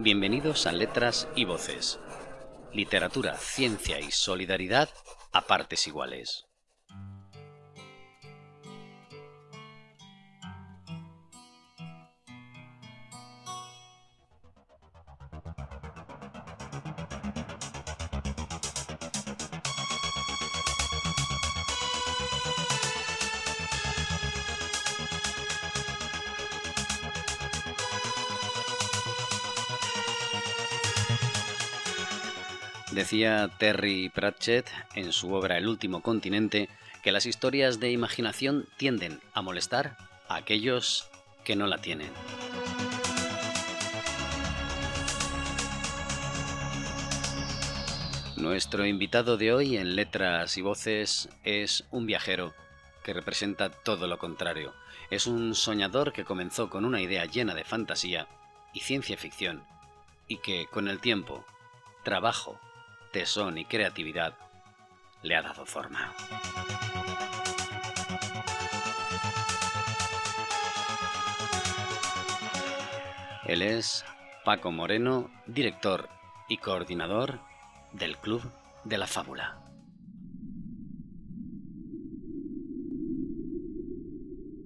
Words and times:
Bienvenidos 0.00 0.68
a 0.68 0.72
Letras 0.72 1.26
y 1.34 1.44
Voces. 1.44 1.98
Literatura, 2.72 3.36
ciencia 3.36 3.98
y 3.98 4.12
solidaridad 4.12 4.88
a 5.32 5.48
partes 5.48 5.88
iguales. 5.88 6.47
Terry 33.58 34.10
Pratchett 34.10 34.70
en 34.94 35.12
su 35.12 35.32
obra 35.32 35.58
El 35.58 35.66
último 35.66 36.02
continente 36.02 36.68
que 37.02 37.10
las 37.10 37.26
historias 37.26 37.80
de 37.80 37.90
imaginación 37.90 38.68
tienden 38.76 39.20
a 39.34 39.42
molestar 39.42 39.96
a 40.28 40.36
aquellos 40.36 41.08
que 41.42 41.56
no 41.56 41.66
la 41.66 41.78
tienen. 41.78 42.12
Nuestro 48.36 48.86
invitado 48.86 49.36
de 49.36 49.52
hoy 49.52 49.76
en 49.76 49.96
Letras 49.96 50.56
y 50.56 50.62
Voces 50.62 51.28
es 51.42 51.84
un 51.90 52.06
viajero 52.06 52.54
que 53.02 53.14
representa 53.14 53.70
todo 53.70 54.06
lo 54.06 54.18
contrario. 54.18 54.74
Es 55.10 55.26
un 55.26 55.56
soñador 55.56 56.12
que 56.12 56.24
comenzó 56.24 56.70
con 56.70 56.84
una 56.84 57.00
idea 57.00 57.24
llena 57.24 57.56
de 57.56 57.64
fantasía 57.64 58.28
y 58.72 58.80
ciencia 58.80 59.16
ficción 59.16 59.64
y 60.28 60.36
que 60.36 60.66
con 60.66 60.86
el 60.86 61.00
tiempo, 61.00 61.44
trabajo 62.04 62.60
tesón 63.12 63.58
y 63.58 63.64
creatividad 63.64 64.34
le 65.22 65.36
ha 65.36 65.42
dado 65.42 65.64
forma. 65.66 66.14
Él 73.46 73.62
es 73.62 74.04
Paco 74.44 74.70
Moreno, 74.70 75.30
director 75.46 76.08
y 76.48 76.58
coordinador 76.58 77.40
del 77.92 78.18
Club 78.18 78.42
de 78.84 78.98
la 78.98 79.06
Fábula. 79.06 79.64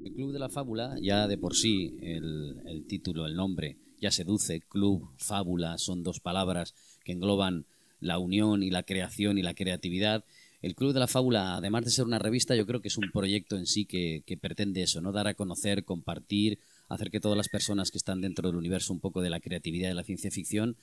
El 0.05 0.13
Club 0.13 0.33
de 0.33 0.39
la 0.41 0.49
Fábula, 0.49 0.97
ya 1.01 1.29
de 1.29 1.39
por 1.39 1.55
sí 1.55 1.97
el, 2.03 2.61
el 2.67 2.87
título, 2.87 3.27
el 3.27 3.37
nombre, 3.37 3.79
ya 4.03 4.11
seduce, 4.11 4.61
club, 4.63 5.09
fábula, 5.17 5.79
son 5.79 6.03
dos 6.03 6.19
palabras 6.19 6.75
que 7.05 7.13
engloban 7.13 7.67
la 8.03 8.19
unión 8.19 8.63
y 8.63 8.71
la 8.71 8.83
creación 8.83 9.39
y 9.39 9.43
la 9.43 9.55
creatividad. 9.55 10.25
El 10.61 10.75
Club 10.75 10.93
de 10.93 11.01
la 11.01 11.07
Fábula, 11.07 11.57
además 11.57 11.85
de 11.85 11.91
ser 11.91 12.05
una 12.05 12.19
revista, 12.19 12.55
yo 12.55 12.67
creo 12.67 12.81
que 12.81 12.89
es 12.89 12.99
un 12.99 13.11
proyecto 13.13 13.57
en 13.57 13.67
sí 13.67 13.87
que, 13.87 14.23
pretende 14.41 14.83
eso, 14.83 15.01
¿no? 15.01 15.13
Dar 15.13 15.27
a 15.27 15.35
conocer, 15.35 15.85
compartir, 15.85 16.59
hacer 16.89 17.11
que 17.11 17.21
todas 17.21 17.37
las 17.37 17.49
personas 17.49 17.91
que 17.91 17.99
están 17.99 18.21
dentro 18.21 18.49
del 18.49 18.57
universo 18.57 18.93
un 18.93 19.01
poco 19.01 19.23
de 19.23 19.31
la 19.31 19.41
creatividad 19.41 19.87
y 19.87 19.91
de 19.91 19.95
la 19.95 20.05
ciencia 20.05 20.31
ficción, 20.31 20.77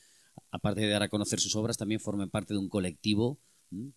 aparte 0.52 0.82
de 0.82 0.90
dar 0.90 1.04
a 1.04 1.10
conocer 1.10 1.40
sus 1.40 1.56
obras, 1.56 1.78
también 1.78 2.02
formen 2.02 2.30
parte 2.30 2.54
de 2.54 2.60
un 2.60 2.70
colectivo 2.70 3.40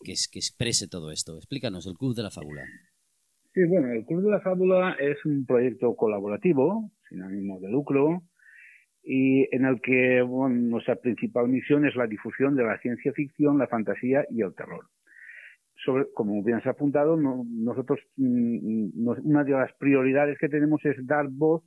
que, 0.04 0.12
es, 0.12 0.28
que 0.28 0.38
exprese 0.38 0.88
todo 0.88 1.10
esto. 1.10 1.36
Explícanos, 1.36 1.86
el 1.86 1.94
Club 1.94 2.14
de 2.14 2.22
la 2.22 2.30
Fábula. 2.30 2.62
Sí, 3.54 3.60
bueno, 3.68 3.92
el 3.92 4.04
Club 4.04 4.22
de 4.22 4.30
la 4.30 4.40
Fábula 4.40 4.96
es 5.00 5.24
un 5.24 5.44
proyecto 5.46 5.94
colaborativo, 5.96 6.90
sin 7.08 7.22
ánimo 7.22 7.58
de 7.60 7.70
lucro, 7.70 8.22
y 9.02 9.48
en 9.54 9.64
el 9.64 9.80
que 9.80 10.24
nuestra 10.24 10.96
principal 10.96 11.48
misión 11.48 11.86
es 11.86 11.96
la 11.96 12.06
difusión 12.06 12.54
de 12.54 12.64
la 12.64 12.78
ciencia 12.78 13.12
ficción, 13.12 13.58
la 13.58 13.66
fantasía 13.66 14.24
y 14.30 14.42
el 14.42 14.54
terror. 14.54 14.86
Sobre, 15.84 16.06
como 16.14 16.42
bien 16.44 16.58
has 16.58 16.66
apuntado, 16.66 17.16
nosotros 17.16 17.98
mm, 18.16 19.08
una 19.24 19.44
de 19.44 19.52
las 19.52 19.72
prioridades 19.74 20.38
que 20.38 20.48
tenemos 20.48 20.84
es 20.84 21.04
dar 21.06 21.26
voz 21.28 21.64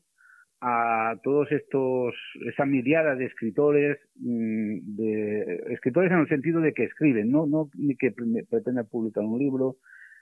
a 0.61 1.15
todos 1.23 1.51
estos, 1.51 2.15
esa 2.47 2.65
mirada 2.65 3.15
de 3.15 3.25
escritores, 3.25 3.97
mm, 4.15 4.95
de 4.95 5.63
escritores 5.71 6.11
en 6.11 6.19
el 6.19 6.29
sentido 6.29 6.61
de 6.61 6.73
que 6.73 6.85
escriben, 6.85 7.29
no, 7.29 7.45
no 7.45 7.69
ni 7.75 7.95
que 7.97 8.13
pretendan 8.49 8.87
publicar 8.87 9.23
un 9.25 9.37
libro, 9.37 9.75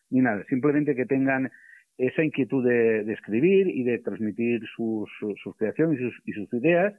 ni 0.09 0.21
nada, 0.21 0.43
simplemente 0.49 0.95
que 0.95 1.05
tengan 1.05 1.51
esa 1.97 2.23
inquietud 2.23 2.65
de, 2.65 3.11
escribir 3.11 3.67
y 3.67 3.83
de 3.83 3.99
transmitir 3.99 4.61
sus, 4.75 5.09
creaciones 5.57 5.99
y 6.25 6.31
sus, 6.33 6.53
ideas, 6.53 6.93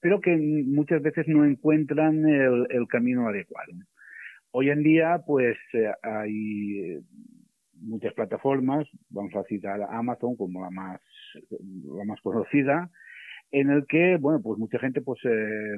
pero 0.00 0.20
que 0.20 0.36
muchas 0.36 1.02
veces 1.02 1.26
no 1.28 1.44
encuentran 1.44 2.26
el, 2.26 2.86
camino 2.88 3.28
adecuado. 3.28 3.72
Hoy 4.52 4.70
en 4.70 4.82
día, 4.82 5.22
pues 5.26 5.56
eh, 5.74 5.92
hay 6.02 6.98
muchas 7.80 8.12
plataformas, 8.14 8.86
vamos 9.08 9.34
a 9.34 9.44
citar 9.44 9.80
Amazon 9.90 10.36
como 10.36 10.62
la 10.62 10.70
más, 10.70 11.00
la 11.50 12.04
más 12.04 12.20
conocida, 12.20 12.90
en 13.52 13.70
el 13.70 13.86
que, 13.86 14.16
bueno, 14.16 14.40
pues 14.42 14.58
mucha 14.58 14.78
gente 14.78 15.00
pues 15.00 15.20
eh, 15.24 15.76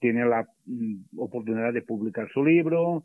tiene 0.00 0.26
la 0.26 0.46
mm, 0.66 1.18
oportunidad 1.18 1.72
de 1.72 1.82
publicar 1.82 2.28
su 2.32 2.44
libro, 2.44 3.04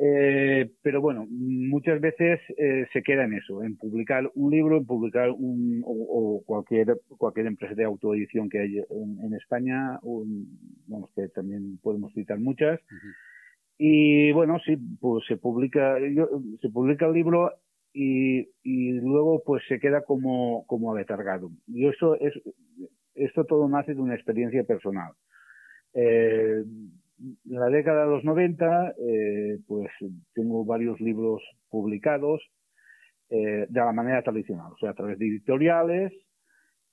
eh, 0.00 0.70
pero 0.82 1.00
bueno, 1.00 1.26
muchas 1.28 2.00
veces 2.00 2.40
eh, 2.56 2.86
se 2.92 3.02
queda 3.02 3.24
en 3.24 3.34
eso, 3.34 3.62
en 3.62 3.76
publicar 3.76 4.30
un 4.34 4.50
libro, 4.50 4.78
en 4.78 4.86
publicar 4.86 5.30
un, 5.30 5.82
o, 5.84 6.42
cualquier, 6.46 6.98
cualquier 7.18 7.46
empresa 7.46 7.74
de 7.74 7.84
autoedición 7.84 8.48
que 8.48 8.60
hay 8.60 8.78
en, 8.78 9.34
España, 9.34 9.98
vamos 10.86 11.10
que 11.14 11.28
también 11.28 11.78
podemos 11.82 12.12
citar 12.14 12.38
muchas. 12.38 12.80
Y 13.76 14.32
bueno, 14.32 14.58
sí, 14.64 14.76
pues 15.00 15.24
se 15.26 15.36
publica, 15.36 15.96
se 16.60 16.68
publica 16.70 17.06
el 17.06 17.12
libro 17.12 17.52
y, 17.92 18.48
y 18.62 18.92
luego 18.92 19.42
pues 19.44 19.62
se 19.68 19.78
queda 19.78 20.02
como, 20.02 20.64
como 20.66 20.92
aletargado. 20.92 21.50
Y 21.66 21.86
eso 21.86 22.14
es, 22.18 22.32
esto 23.14 23.44
todo 23.44 23.68
nace 23.68 23.94
de 23.94 24.00
una 24.00 24.14
experiencia 24.14 24.64
personal. 24.64 25.12
Eh, 25.94 26.64
en 27.22 27.60
la 27.60 27.66
década 27.66 28.04
de 28.04 28.10
los 28.10 28.24
90, 28.24 28.94
eh, 28.98 29.58
pues 29.66 29.88
tengo 30.34 30.64
varios 30.64 31.00
libros 31.00 31.42
publicados 31.70 32.42
eh, 33.30 33.66
de 33.68 33.80
la 33.80 33.92
manera 33.92 34.22
tradicional, 34.22 34.72
o 34.72 34.76
sea, 34.78 34.90
a 34.90 34.94
través 34.94 35.18
de 35.18 35.26
editoriales 35.26 36.12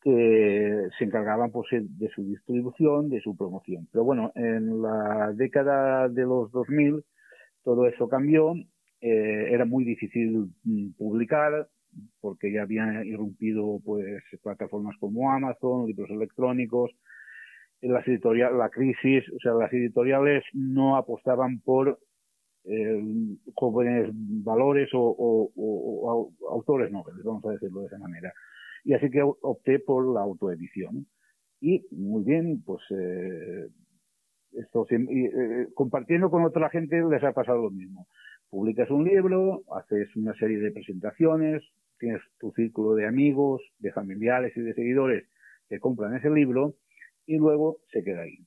que 0.01 0.87
se 0.97 1.03
encargaban 1.03 1.51
pues, 1.51 1.67
de 1.71 2.09
su 2.09 2.23
distribución, 2.23 3.09
de 3.09 3.19
su 3.19 3.35
promoción. 3.35 3.87
Pero 3.91 4.05
bueno, 4.05 4.31
en 4.35 4.81
la 4.81 5.33
década 5.33 6.07
de 6.07 6.21
los 6.21 6.51
2000 6.51 7.03
todo 7.63 7.87
eso 7.87 8.07
cambió, 8.07 8.53
eh, 9.01 9.47
era 9.51 9.65
muy 9.65 9.83
difícil 9.83 10.49
mm, 10.63 10.91
publicar 10.97 11.67
porque 12.21 12.51
ya 12.51 12.61
habían 12.61 13.05
irrumpido 13.05 13.79
pues 13.83 14.23
plataformas 14.43 14.95
como 14.99 15.31
Amazon, 15.31 15.87
libros 15.87 16.09
electrónicos, 16.09 16.91
las 17.81 18.07
editoriales, 18.07 18.57
la 18.57 18.69
crisis, 18.69 19.23
o 19.31 19.39
sea, 19.39 19.53
las 19.53 19.71
editoriales 19.71 20.43
no 20.53 20.97
apostaban 20.97 21.59
por 21.61 21.99
eh, 22.65 23.03
jóvenes 23.55 24.09
valores 24.13 24.89
o, 24.93 25.51
autores 26.51 26.91
nobles, 26.91 27.23
vamos 27.23 27.45
a 27.45 27.51
decirlo 27.51 27.81
de 27.81 27.87
esa 27.87 27.97
manera. 27.97 28.33
Y 28.83 28.93
así 28.93 29.09
que 29.09 29.21
opté 29.23 29.79
por 29.79 30.13
la 30.13 30.21
autoedición. 30.21 31.07
Y 31.61 31.85
muy 31.91 32.23
bien, 32.23 32.61
pues 32.63 32.81
eh, 32.91 33.67
esto, 34.53 34.85
eh, 34.89 35.67
compartiendo 35.73 36.29
con 36.29 36.43
otra 36.43 36.69
gente 36.69 37.01
les 37.09 37.23
ha 37.23 37.33
pasado 37.33 37.63
lo 37.63 37.71
mismo. 37.71 38.07
Publicas 38.49 38.89
un 38.89 39.03
libro, 39.05 39.63
haces 39.75 40.13
una 40.15 40.33
serie 40.35 40.59
de 40.59 40.71
presentaciones, 40.71 41.63
tienes 41.99 42.21
tu 42.39 42.51
círculo 42.53 42.95
de 42.95 43.05
amigos, 43.05 43.61
de 43.79 43.91
familiares 43.91 44.55
y 44.55 44.61
de 44.61 44.73
seguidores 44.73 45.27
que 45.67 45.79
compran 45.79 46.15
ese 46.15 46.29
libro 46.29 46.75
y 47.29 47.37
luego 47.37 47.77
se 47.93 48.03
queda 48.03 48.23
ahí. 48.23 48.39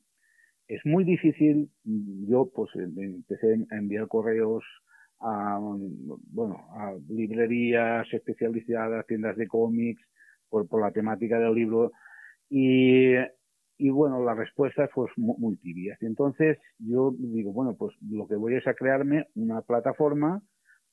Es 0.66 0.84
muy 0.84 1.04
difícil, 1.04 1.70
yo 1.84 2.50
pues 2.52 2.68
empecé 2.74 3.54
a 3.70 3.76
enviar 3.76 4.08
correos 4.08 4.64
a, 5.20 5.60
bueno, 5.60 6.56
a 6.72 6.92
librerías 7.08 8.12
especializadas, 8.12 9.06
tiendas 9.06 9.36
de 9.36 9.46
cómics, 9.46 10.02
por, 10.48 10.66
por 10.66 10.80
la 10.80 10.90
temática 10.90 11.38
del 11.38 11.54
libro, 11.54 11.92
y, 12.50 13.12
y 13.78 13.90
bueno, 13.90 14.24
la 14.24 14.34
respuesta 14.34 14.88
fue 14.88 15.06
muy, 15.16 15.36
muy 15.38 15.56
tibias. 15.58 16.02
Entonces 16.02 16.58
yo 16.80 17.14
digo, 17.16 17.52
bueno, 17.52 17.76
pues 17.78 17.94
lo 18.10 18.26
que 18.26 18.34
voy 18.34 18.56
es 18.56 18.66
a 18.66 18.74
crearme 18.74 19.28
una 19.36 19.62
plataforma 19.62 20.42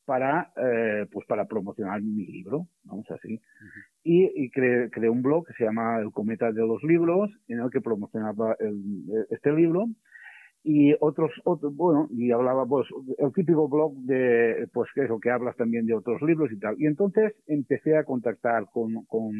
para, 0.09 0.51
eh, 0.57 1.05
pues 1.11 1.27
para 1.27 1.45
promocionar 1.45 2.01
mi 2.01 2.25
libro, 2.25 2.65
vamos 2.83 3.05
así. 3.11 3.39
Y, 4.03 4.25
y 4.43 4.49
creé, 4.49 5.07
un 5.07 5.21
blog 5.21 5.45
que 5.45 5.53
se 5.53 5.65
llama 5.65 5.99
El 5.99 6.11
Cometa 6.11 6.51
de 6.51 6.65
los 6.65 6.81
Libros, 6.81 7.29
en 7.47 7.59
el 7.59 7.69
que 7.69 7.79
promocionaba 7.79 8.55
este 9.29 9.51
libro. 9.53 9.85
Y 10.63 10.95
otros, 10.99 11.29
otros, 11.43 11.75
bueno, 11.75 12.07
y 12.09 12.31
hablaba, 12.31 12.65
pues, 12.65 12.87
el 13.19 13.31
típico 13.33 13.69
blog 13.69 13.93
de, 13.97 14.67
pues, 14.73 14.89
que 14.95 15.03
eso, 15.03 15.19
que 15.19 15.29
hablas 15.29 15.55
también 15.57 15.85
de 15.85 15.93
otros 15.93 16.19
libros 16.23 16.51
y 16.51 16.57
tal. 16.57 16.73
Y 16.79 16.87
entonces 16.87 17.35
empecé 17.45 17.95
a 17.95 18.03
contactar 18.03 18.65
con, 18.73 19.05
con, 19.05 19.31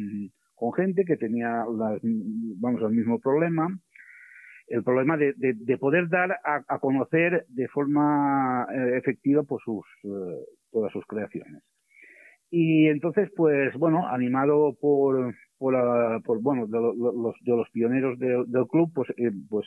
con 0.54 0.72
gente 0.72 1.04
que 1.04 1.16
tenía 1.16 1.64
las, 1.76 2.00
vamos, 2.60 2.80
el 2.82 2.92
mismo 2.92 3.18
problema 3.18 3.76
el 4.70 4.84
problema 4.84 5.16
de, 5.16 5.78
poder 5.78 6.08
dar 6.08 6.38
a, 6.44 6.78
conocer 6.78 7.44
de 7.48 7.66
forma 7.68 8.66
eh, 8.72 8.98
efectiva 8.98 9.42
pues 9.42 9.62
sus 9.64 9.84
eh, 10.04 10.44
todas 10.70 10.92
sus 10.92 11.04
creaciones 11.06 11.62
y 12.50 12.88
entonces 12.88 13.30
pues 13.36 13.74
bueno 13.76 14.06
animado 14.08 14.76
por 14.80 15.34
por, 15.58 16.42
bueno 16.42 16.66
de, 16.66 16.78
los, 16.80 17.34
de 17.40 17.56
los 17.56 17.70
pioneros 17.70 18.18
del 18.18 18.66
club 18.68 18.90
pues 18.94 19.10
eh, 19.16 19.30
pues 19.48 19.66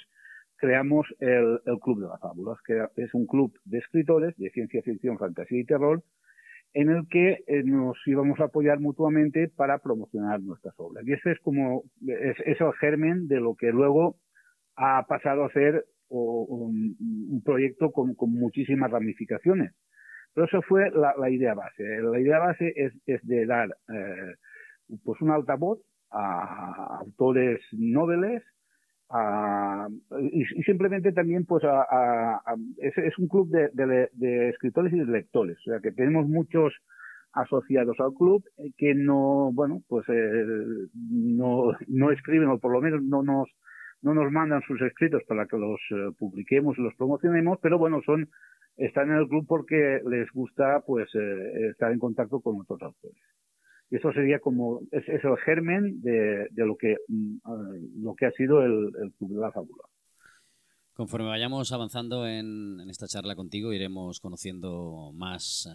creamos 0.58 1.08
el, 1.20 1.60
el 1.66 1.80
club 1.80 2.02
de 2.02 2.08
las 2.08 2.20
fábulas 2.20 2.58
que 2.66 2.86
es 2.98 3.14
un 3.14 3.26
club 3.26 3.54
de 3.66 3.80
escritores 3.80 4.36
de 4.38 4.50
ciencia 4.50 4.82
ficción 4.82 5.18
fantasía 5.18 5.60
y 5.60 5.66
terror 5.66 6.04
en 6.74 6.90
el 6.90 7.08
que 7.08 7.44
nos 7.66 7.96
íbamos 8.08 8.40
a 8.40 8.46
apoyar 8.46 8.80
mutuamente 8.80 9.48
para 9.48 9.78
promocionar 9.78 10.42
nuestras 10.42 10.74
obras. 10.78 11.06
Y 11.06 11.14
ese 11.14 11.34
es 11.34 11.40
como, 11.40 11.84
es, 12.02 12.36
es 12.46 12.60
el 12.60 12.74
germen 12.80 13.28
de 13.28 13.40
lo 13.40 13.56
que 13.56 13.68
luego 13.68 14.18
ha 14.76 15.06
pasado 15.08 15.46
a 15.46 15.52
ser 15.52 15.86
un, 16.10 17.42
proyecto 17.46 17.92
con, 17.92 18.16
muchísimas 18.18 18.92
ramificaciones. 18.92 19.74
Pero 20.34 20.48
eso 20.48 20.62
fue 20.64 20.90
la, 20.92 21.30
idea 21.30 21.54
base. 21.54 21.84
La 22.02 22.20
idea 22.20 22.40
base 22.40 22.74
es, 22.76 22.94
de 23.24 23.46
dar 23.46 23.70
eh, 23.94 24.36
pues 25.04 25.22
un 25.22 25.32
altavoz 25.32 25.80
a 26.12 27.00
autores 27.02 27.62
noveles 27.72 28.44
y, 30.32 30.64
simplemente 30.64 31.12
también 31.12 31.46
pues 31.46 31.64
es, 32.78 33.18
un 33.20 33.28
club 33.28 33.50
de, 33.50 34.50
escritores 34.50 34.94
y 34.94 35.00
de 35.00 35.06
lectores. 35.06 35.58
O 35.60 35.72
sea 35.72 35.80
que 35.82 35.92
tenemos 35.92 36.28
muchos 36.28 36.74
asociados 37.34 38.00
al 38.00 38.14
club 38.14 38.44
que 38.78 38.96
no, 38.96 39.52
bueno, 39.54 39.82
pues 39.88 40.06
eh, 40.10 40.46
no, 40.94 41.72
no 41.88 42.12
escriben 42.12 42.50
o 42.50 42.60
por 42.60 42.72
lo 42.72 42.82
menos 42.82 43.04
no 43.04 43.24
nos 43.24 43.50
no 44.04 44.14
nos 44.14 44.32
mandan 44.32 44.62
sus 44.68 44.80
escritos 44.82 45.24
para 45.28 45.48
que 45.48 45.58
los 45.58 45.80
eh, 45.92 46.14
publiquemos 46.20 46.78
y 46.78 46.82
los 46.82 46.94
promocionemos, 46.96 47.58
pero 47.62 47.80
bueno, 47.80 48.02
son 48.06 48.30
están 48.76 49.10
en 49.12 49.18
el 49.18 49.28
club 49.28 49.46
porque 49.48 50.02
les 50.08 50.30
gusta 50.32 50.82
pues 50.86 51.08
eh, 51.16 51.70
estar 51.72 51.92
en 51.92 52.00
contacto 52.00 52.42
con 52.42 52.60
otros 52.62 52.82
autores. 52.82 53.22
Y 53.90 53.98
eso 53.98 54.12
sería 54.12 54.40
como, 54.40 54.82
es, 54.92 55.08
el 55.08 55.38
germen 55.46 56.02
de, 56.02 56.50
lo 56.56 56.76
que 56.76 56.98
mm, 57.08 58.04
lo 58.04 58.16
que 58.16 58.26
ha 58.26 58.32
sido 58.32 58.64
el, 58.64 58.92
Club 59.18 59.36
de 59.36 59.42
la 59.42 59.52
Fábula. 59.52 59.84
Conforme 60.94 61.28
vayamos 61.28 61.72
avanzando 61.72 62.28
en, 62.28 62.80
en, 62.80 62.90
esta 62.90 63.08
charla 63.08 63.36
contigo, 63.36 63.72
iremos 63.72 64.20
conociendo 64.20 65.12
más, 65.14 65.70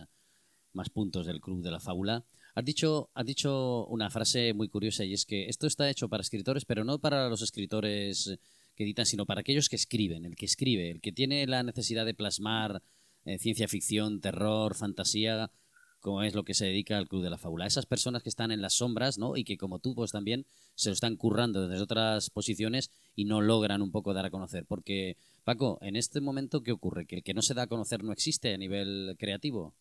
más 0.73 0.91
puntos 0.91 1.27
del 1.27 1.41
Club 1.41 1.63
de 1.63 1.71
la 1.71 1.81
Fábula. 1.81 2.25
Has 2.59 2.65
dicho, 2.65 3.09
has 3.15 3.25
dicho 3.25 3.87
una 3.87 4.11
frase 4.11 4.53
muy 4.53 4.69
curiosa 4.69 5.05
y 5.05 5.13
es 5.13 5.25
que 5.25 5.47
esto 5.47 5.69
está 5.69 5.89
hecho 5.89 6.09
para 6.09 6.23
escritores, 6.23 6.65
pero 6.65 6.83
no 6.83 6.99
para 6.99 7.29
los 7.29 7.41
escritores 7.41 8.37
que 8.75 8.83
editan, 8.83 9.07
sino 9.07 9.27
para 9.27 9.43
aquellos 9.43 9.69
que 9.69 9.77
escriben, 9.77 10.25
el 10.25 10.35
que 10.35 10.47
escribe, 10.47 10.91
el 10.91 11.01
que 11.01 11.13
tiene 11.13 11.47
la 11.47 11.63
necesidad 11.63 12.05
de 12.05 12.15
plasmar 12.15 12.83
eh, 13.27 13.39
ciencia 13.39 13.69
ficción, 13.69 14.21
terror, 14.21 14.75
fantasía, 14.75 15.53
como 16.01 16.25
es 16.25 16.35
lo 16.35 16.43
que 16.43 16.55
se 16.55 16.65
dedica 16.65 16.99
al 16.99 17.07
Club 17.07 17.23
de 17.23 17.31
la 17.31 17.39
Fábula. 17.39 17.65
Esas 17.65 17.87
personas 17.87 18.25
que 18.25 18.29
están 18.29 18.51
en 18.51 18.61
las 18.61 18.75
sombras, 18.75 19.19
¿no? 19.19 19.37
Y 19.37 19.45
que 19.45 19.57
como 19.57 19.79
tú, 19.79 19.95
pues 19.95 20.11
también 20.11 20.45
se 20.75 20.91
lo 20.91 20.95
están 20.95 21.15
currando 21.15 21.69
desde 21.69 21.81
otras 21.81 22.29
posiciones 22.29 22.91
y 23.15 23.25
no 23.27 23.41
logran 23.41 23.83
un 23.83 23.93
poco 23.93 24.15
dar 24.15 24.27
a 24.27 24.31
conocer. 24.31 24.65
Porque, 24.67 25.17
Paco, 25.45 25.79
en 25.81 25.95
este 25.95 26.21
momento, 26.21 26.65
¿qué 26.65 26.73
ocurre? 26.73 27.07
¿Que 27.07 27.19
el 27.19 27.23
que 27.23 27.35
no 27.35 27.43
se 27.43 27.55
da 27.55 27.63
a 27.63 27.67
conocer 27.69 28.03
no 28.03 28.11
existe 28.11 28.53
a 28.53 28.59
nivel 28.59 29.15
creativo? 29.17 29.77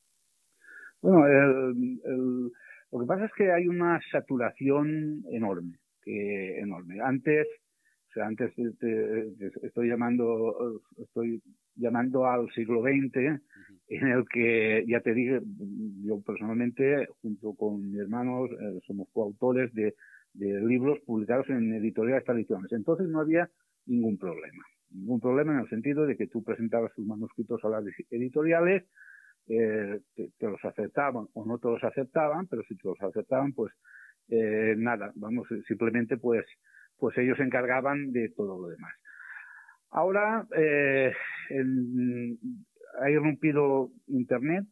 Bueno, 1.02 1.26
el, 1.28 2.52
lo 2.92 3.00
que 3.00 3.06
pasa 3.06 3.26
es 3.26 3.32
que 3.34 3.52
hay 3.52 3.68
una 3.68 4.00
saturación 4.12 5.24
enorme, 5.32 5.78
que 6.04 6.60
enorme. 6.60 7.00
Antes, 7.02 7.48
o 8.10 8.14
sea, 8.14 8.28
antes 8.28 8.54
estoy 9.62 9.90
llamando, 9.90 10.82
estoy 10.98 11.42
llamando 11.76 12.26
al 12.26 12.50
siglo 12.52 12.82
XX, 12.82 13.42
en 13.90 14.08
el 14.08 14.26
que, 14.28 14.86
ya 14.88 15.02
te 15.02 15.14
dije, 15.14 15.42
yo 16.04 16.22
personalmente, 16.22 17.08
junto 17.22 17.54
con 17.54 17.92
mis 17.92 18.00
hermanos, 18.00 18.50
eh, 18.52 18.80
somos 18.86 19.08
coautores 19.14 19.74
de, 19.74 19.96
de 20.34 20.62
libros 20.62 21.00
publicados 21.06 21.50
en 21.50 21.74
editoriales 21.74 22.26
tradicionales. 22.26 22.72
Entonces 22.72 23.08
no 23.08 23.20
había 23.20 23.50
ningún 23.86 24.18
problema. 24.18 24.64
Ningún 24.92 25.20
problema 25.20 25.54
en 25.54 25.60
el 25.60 25.70
sentido 25.70 26.06
de 26.06 26.16
que 26.16 26.28
tú 26.28 26.44
presentabas 26.44 26.94
tus 26.94 27.06
manuscritos 27.06 27.64
a 27.64 27.70
las 27.70 27.84
editoriales, 28.10 28.84
eh, 29.50 30.00
te, 30.16 30.48
los 30.48 30.64
aceptaban 30.66 31.28
o 31.34 31.46
no 31.46 31.58
te 31.58 31.68
los 31.68 31.84
aceptaban, 31.84 32.48
pero 32.48 32.64
si 32.64 32.76
te 32.76 32.88
los 32.88 33.02
aceptaban, 33.02 33.54
pues 33.54 33.74
eh, 34.30 34.76
nada, 34.78 35.12
vamos, 35.16 35.48
simplemente 35.68 36.18
pues, 36.18 36.46
pues 36.98 37.18
ellos 37.18 37.38
se 37.38 37.44
encargaban 37.44 38.12
de 38.12 38.30
todo 38.30 38.62
lo 38.62 38.68
demás. 38.68 38.94
Ahora 39.90 40.46
eh, 40.56 41.14
ha 43.00 43.10
irrumpido 43.10 43.92
Internet, 44.08 44.66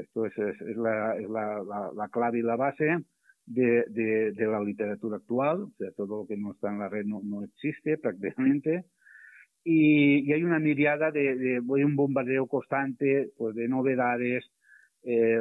esto 0.00 0.26
es, 0.26 0.38
es, 0.38 0.76
la, 0.76 1.16
es 1.16 1.28
la, 1.28 1.62
la, 1.94 2.08
clave 2.08 2.38
y 2.38 2.42
la 2.42 2.56
base 2.56 2.98
de, 3.46 3.84
de, 3.88 4.32
de, 4.32 4.46
la 4.46 4.60
literatura 4.60 5.16
actual, 5.16 5.62
o 5.62 5.72
sea, 5.76 5.90
todo 5.96 6.22
lo 6.22 6.26
que 6.28 6.36
no 6.36 6.52
está 6.52 6.70
en 6.70 6.78
la 6.78 6.88
red 6.88 7.04
no, 7.04 7.20
no 7.24 7.42
existe 7.42 7.98
prácticamente 7.98 8.84
y, 9.64 10.32
hay 10.32 10.42
una 10.42 10.58
mirada 10.58 11.10
de, 11.10 11.36
de, 11.36 11.60
un 11.60 11.96
bombardeo 11.96 12.46
constante 12.46 13.30
pues 13.36 13.54
de 13.54 13.68
novedades 13.68 14.50
eh, 15.02 15.40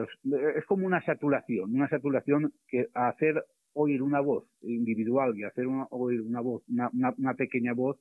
es 0.56 0.66
como 0.66 0.86
una 0.86 1.04
saturación 1.06 1.74
una 1.74 1.90
saturación 1.90 2.54
que 2.68 2.88
hacer 2.94 3.44
oír 3.74 4.02
una 4.02 4.20
voz 4.20 4.46
individual 4.62 5.38
y 5.38 5.44
hacer 5.44 5.66
oír 5.92 6.22
una 6.22 6.42
voz 6.42 6.64
una, 6.70 6.90
una, 7.18 7.34
pequeña 7.34 7.74
voz 7.74 7.98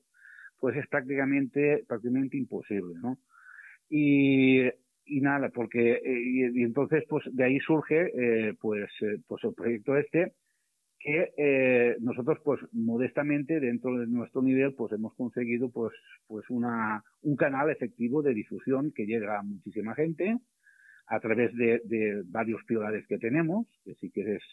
pues 0.59 0.75
es 0.75 0.87
prácticamente 0.87 1.83
prácticamente 1.87 2.37
imposible 2.37 2.95
no 3.01 3.17
y, 3.89 4.61
y 5.05 5.21
nada 5.21 5.49
porque 5.49 5.93
eh, 5.93 6.51
y, 6.53 6.63
entonces 6.63 7.03
pues 7.07 7.23
de 7.31 7.43
ahí 7.43 7.59
surge 7.59 8.11
eh, 8.13 8.53
pues 8.59 8.89
eh, 9.01 9.17
pues 9.27 9.43
el 9.43 9.53
proyecto 9.53 9.95
este 9.97 10.33
que 10.99 11.33
eh, 11.37 11.95
nosotros 12.01 12.39
pues 12.43 12.59
modestamente 12.73 13.59
dentro 13.59 13.97
de 13.97 14.07
nuestro 14.07 14.41
nivel 14.41 14.73
pues 14.73 14.91
hemos 14.91 15.15
conseguido 15.15 15.69
pues 15.69 15.93
pues 16.27 16.45
una 16.49 17.03
un 17.21 17.35
canal 17.37 17.69
efectivo 17.69 18.21
de 18.21 18.33
difusión 18.33 18.91
que 18.93 19.05
llega 19.05 19.39
a 19.39 19.43
muchísima 19.43 19.95
gente 19.95 20.37
a 21.07 21.19
través 21.19 21.55
de, 21.55 21.81
de 21.85 22.23
varios 22.25 22.61
pilares 22.65 23.07
que 23.07 23.17
tenemos 23.17 23.65
que 23.85 23.95
si 23.95 24.11
quieres 24.11 24.43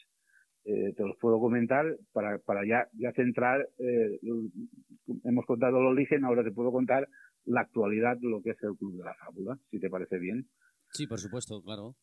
eh, 0.64 0.94
te 0.96 1.02
los 1.02 1.16
puedo 1.18 1.40
comentar 1.40 1.84
para, 2.12 2.38
para 2.38 2.64
ya, 2.64 2.88
ya 2.92 3.12
centrar 3.12 3.68
eh, 3.78 4.20
hemos 5.24 5.46
contado 5.46 5.80
el 5.80 5.86
origen 5.86 6.24
ahora 6.24 6.44
te 6.44 6.52
puedo 6.52 6.70
contar 6.70 7.08
la 7.44 7.62
actualidad 7.62 8.16
de 8.18 8.28
lo 8.28 8.40
que 8.40 8.50
es 8.50 8.62
el 8.62 8.76
Club 8.76 8.96
de 8.96 9.04
la 9.04 9.14
Fábula 9.14 9.58
si 9.70 9.80
te 9.80 9.90
parece 9.90 10.18
bien. 10.18 10.46
Sí 10.92 11.08
por 11.08 11.18
supuesto 11.18 11.60
claro. 11.62 11.96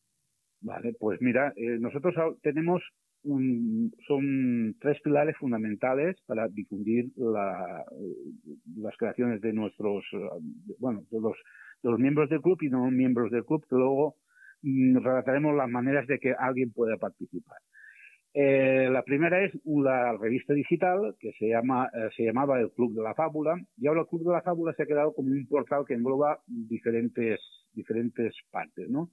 Vale, 0.60 0.94
pues 0.98 1.20
mira, 1.20 1.52
eh, 1.56 1.76
nosotros 1.78 2.14
tenemos 2.40 2.82
son 3.24 4.76
tres 4.80 5.00
pilares 5.02 5.36
fundamentales 5.38 6.16
para 6.26 6.48
difundir 6.48 7.06
las 7.16 8.96
creaciones 8.98 9.40
de 9.40 9.52
nuestros, 9.52 10.04
bueno, 10.78 11.02
de 11.10 11.20
los, 11.20 11.36
los 11.82 11.98
miembros 11.98 12.28
del 12.28 12.42
club 12.42 12.58
y 12.62 12.68
no 12.68 12.90
miembros 12.90 13.30
del 13.30 13.44
club, 13.44 13.64
que 13.68 13.76
luego 13.76 14.16
mm, 14.62 14.98
relataremos 14.98 15.56
las 15.56 15.68
maneras 15.68 16.06
de 16.06 16.18
que 16.18 16.34
alguien 16.38 16.72
pueda 16.72 16.96
participar. 16.96 17.58
Eh, 18.36 18.88
la 18.90 19.04
primera 19.04 19.44
es 19.44 19.52
la 19.64 20.16
revista 20.20 20.54
digital 20.54 21.14
que 21.20 21.30
se 21.38 21.50
llama 21.50 21.88
eh, 21.94 22.08
se 22.16 22.24
llamaba 22.24 22.58
el 22.58 22.72
Club 22.72 22.92
de 22.92 23.02
la 23.02 23.14
Fábula 23.14 23.54
y 23.76 23.86
ahora 23.86 24.00
el 24.00 24.08
Club 24.08 24.24
de 24.24 24.32
la 24.32 24.42
Fábula 24.42 24.74
se 24.74 24.82
ha 24.82 24.86
quedado 24.86 25.14
como 25.14 25.28
un 25.28 25.46
portal 25.46 25.84
que 25.86 25.94
engloba 25.94 26.40
diferentes 26.48 27.38
diferentes 27.74 28.34
partes, 28.50 28.90
¿no? 28.90 29.10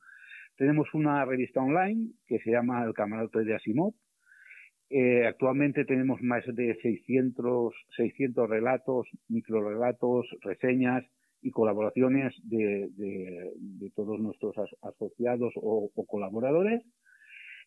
Tenemos 0.58 0.94
una 0.94 1.26
revista 1.26 1.62
online 1.62 2.12
que 2.28 2.40
se 2.40 2.52
llama 2.52 2.84
El 2.84 2.94
Camarote 2.94 3.44
de 3.44 3.56
Asimov. 3.56 3.94
Eh, 4.90 5.26
actualmente 5.26 5.86
tenemos 5.86 6.22
más 6.22 6.44
de 6.46 6.76
600, 6.82 7.74
600 7.96 8.50
relatos, 8.50 9.08
microrelatos, 9.30 10.28
reseñas 10.42 11.06
y 11.42 11.50
colaboraciones 11.52 12.36
de, 12.44 12.90
todos 13.96 14.20
nuestros 14.20 14.56
asociados 14.82 15.54
o, 15.56 15.90
colaboradores. 16.08 16.84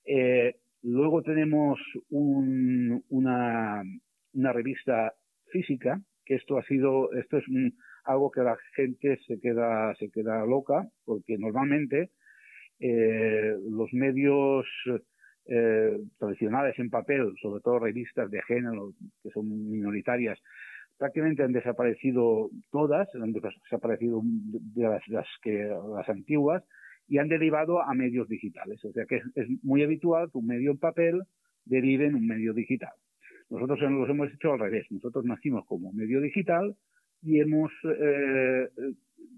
Eh, 0.05 0.57
luego 0.83 1.23
tenemos 1.23 1.81
una, 2.11 3.83
revista 4.35 5.15
física, 5.51 6.01
que 6.25 6.35
esto 6.35 6.59
ha 6.59 6.63
sido, 6.65 7.13
esto 7.15 7.39
es 7.39 7.45
algo 8.05 8.31
que 8.31 8.43
la 8.43 8.57
gente 8.77 9.19
se 9.27 9.41
queda, 9.41 9.95
se 9.97 10.11
queda 10.11 10.45
loca, 10.45 10.89
porque 11.05 11.39
normalmente 11.39 12.11
eh, 12.81 13.55
los 13.71 13.93
medios 13.93 14.67
eh, 15.47 15.99
tradicionales 16.19 16.79
en 16.79 16.91
papel, 16.91 17.35
sobre 17.41 17.61
todo 17.61 17.79
revistas 17.79 18.31
de 18.31 18.43
género 18.43 18.93
que 19.23 19.31
son 19.31 19.71
minoritarias, 19.71 20.39
prácticamente 20.97 21.43
han 21.43 21.53
desaparecido 21.53 22.51
todas, 22.71 23.09
han 23.15 23.33
desaparecido 23.33 24.23
de 24.25 25.01
las, 25.09 26.09
antiguas 26.09 26.63
y 27.09 27.19
han 27.19 27.29
derivado 27.29 27.83
a 27.83 27.95
medios 27.95 28.29
digitales. 28.29 28.85
O 28.85 28.93
sea 28.93 29.05
que 29.07 29.17
es, 29.35 29.47
muy 29.63 29.83
habitual 29.83 30.31
que 30.31 30.39
un 30.39 30.47
medio 30.47 30.71
en 30.71 30.79
papel 30.79 31.23
derive 31.65 32.07
en 32.07 32.15
un 32.15 32.27
medio 32.27 32.55
digital. 32.55 32.93
Nosotros 33.51 33.81
los 33.81 34.09
hemos 34.09 34.33
hecho 34.33 34.53
al 34.53 34.61
revés. 34.61 34.87
Nosotros 34.91 35.25
nacimos 35.25 35.67
como 35.67 35.93
medio 35.93 36.21
digital 36.21 36.75
y 37.23 37.41
hemos 37.41 37.71
eh, 37.85 38.69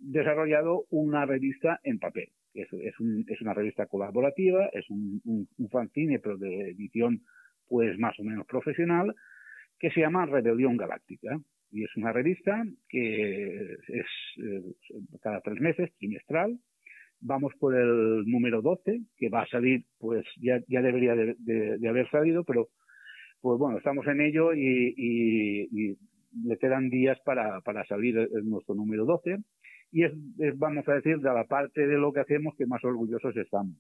desarrollado 0.02 0.85
una 0.90 1.26
revista 1.26 1.81
en 1.83 1.99
papel. 1.99 2.28
Es, 2.57 3.01
un, 3.01 3.27
una 3.41 3.55
revista 3.55 3.87
colaborativa, 3.87 4.69
es 4.73 4.89
un, 4.89 5.21
un, 5.25 5.69
fanzine, 5.69 6.19
pero 6.19 6.39
de 6.39 6.71
edición 6.71 7.21
pues 7.69 7.99
más 7.99 8.19
o 8.19 8.25
menos 8.25 8.47
profesional, 8.47 9.15
que 9.79 9.91
se 9.91 10.01
llama 10.01 10.27
Rebelión 10.27 10.77
Galáctica. 10.77 11.39
Y 11.71 11.85
es 11.85 11.95
una 11.97 12.13
revista 12.13 12.65
que 12.89 13.77
es 13.89 14.07
eh, 14.39 14.63
cada 15.21 15.41
tres 15.41 15.61
meses, 15.61 15.93
trimestral. 15.99 16.59
Vamos 17.21 17.53
por 17.59 17.75
el 17.75 18.25
número 18.27 18.63
12, 18.63 19.01
que 19.17 19.29
va 19.29 19.43
a 19.43 19.49
salir, 19.49 19.85
pues 19.99 20.25
ya, 20.41 20.61
ya 20.69 20.81
debería 20.81 21.15
de, 21.15 21.89
haber 21.89 22.09
salido, 22.11 22.45
pero 22.45 22.69
pues 23.41 23.59
bueno, 23.59 23.79
estamos 23.79 24.07
en 24.07 24.21
ello 24.21 24.55
y, 24.55 24.95
y, 24.97 25.97
le 26.45 26.59
quedan 26.59 26.91
días 26.91 27.19
para, 27.25 27.63
para 27.63 27.87
salir 27.87 28.29
nuestro 28.45 28.75
número 28.75 29.07
12 29.07 29.39
y 29.93 30.05
es, 30.05 30.12
vamos 30.57 30.87
a 30.88 30.95
decir, 30.95 31.19
de 31.19 31.33
la 31.33 31.45
parte 31.45 31.87
de 31.87 31.97
lo 31.97 32.12
que 32.12 32.21
hacemos 32.21 32.55
que 32.57 32.66
más 32.66 32.83
orgullosos 32.85 33.37
estamos. 33.37 33.76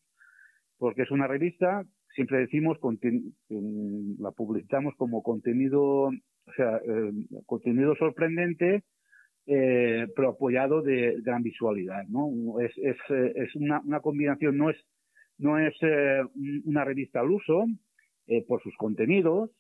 Porque 0.78 1.02
es 1.02 1.10
una 1.10 1.26
revista, 1.26 1.84
siempre 2.14 2.38
decimos, 2.38 2.78
la 4.18 4.30
publicitamos 4.32 4.94
como 4.96 5.22
contenido, 5.22 5.82
o 5.82 6.52
sea, 6.56 6.78
eh, 6.78 7.12
contenido 7.46 7.94
sorprendente, 7.96 8.82
eh, 9.46 10.06
pero 10.14 10.30
apoyado 10.30 10.82
de 10.82 11.16
gran 11.22 11.42
visualidad, 11.42 12.04
¿no? 12.08 12.60
Es, 12.60 12.72
es, 12.78 12.96
eh, 13.10 13.32
es 13.36 13.54
una, 13.54 13.80
una, 13.80 14.00
combinación, 14.00 14.56
no 14.56 14.70
es, 14.70 14.76
no 15.38 15.58
es 15.58 15.74
una 16.64 16.84
revista 16.84 17.20
al 17.20 17.30
uso, 17.30 17.66
por 18.48 18.60
sus 18.60 18.76
contenidos, 18.76 19.50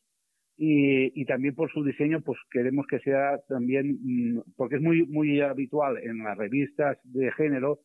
y, 0.58 1.24
también 1.26 1.54
por 1.54 1.70
su 1.70 1.84
diseño, 1.84 2.22
pues 2.22 2.38
queremos 2.50 2.86
que 2.86 2.98
sea 3.00 3.38
también, 3.48 3.98
mm, 4.02 4.42
porque 4.56 4.76
es 4.76 4.82
muy, 4.82 5.06
muy 5.06 5.40
habitual 5.40 5.98
en 5.98 6.18
las 6.18 6.36
revistas 6.36 6.98
de 7.04 7.30
género, 7.32 7.80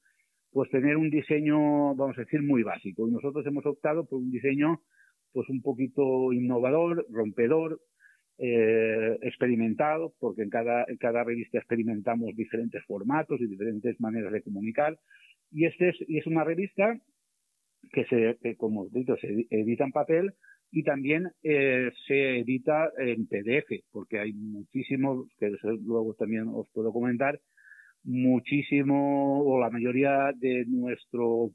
pues 0.51 0.69
tener 0.69 0.97
un 0.97 1.09
diseño, 1.09 1.95
vamos 1.95 2.17
a 2.17 2.21
decir, 2.21 2.41
muy 2.41 2.63
básico. 2.63 3.07
Y 3.07 3.11
nosotros 3.11 3.45
hemos 3.45 3.65
optado 3.65 4.05
por 4.07 4.19
un 4.19 4.31
diseño, 4.31 4.81
pues 5.33 5.49
un 5.49 5.61
poquito 5.61 6.31
innovador, 6.31 7.05
rompedor, 7.09 7.81
eh, 8.37 9.17
experimentado, 9.21 10.13
porque 10.19 10.43
en 10.43 10.49
cada, 10.49 10.85
en 10.87 10.97
cada 10.97 11.23
revista 11.23 11.57
experimentamos 11.57 12.35
diferentes 12.35 12.83
formatos 12.85 13.39
y 13.41 13.47
diferentes 13.47 13.99
maneras 13.99 14.31
de 14.31 14.43
comunicar. 14.43 14.97
Y 15.51 15.65
este 15.65 15.89
es, 15.89 15.97
y 16.07 16.17
es 16.19 16.27
una 16.27 16.43
revista 16.43 16.97
que 17.91 18.05
se, 18.05 18.37
que 18.41 18.55
como 18.55 18.87
dicho, 18.87 19.15
se 19.17 19.45
edita 19.49 19.83
en 19.83 19.91
papel, 19.91 20.33
y 20.71 20.83
también 20.83 21.29
eh, 21.43 21.91
se 22.07 22.39
edita 22.39 22.91
en 22.97 23.27
PDF, 23.27 23.83
porque 23.91 24.19
hay 24.19 24.33
muchísimos, 24.33 25.27
que 25.37 25.51
luego 25.83 26.13
también 26.13 26.47
os 26.47 26.67
puedo 26.73 26.93
comentar, 26.93 27.39
muchísimo 28.03 29.43
o 29.43 29.59
la 29.59 29.69
mayoría 29.69 30.31
de 30.35 30.65
nuestro 30.65 31.51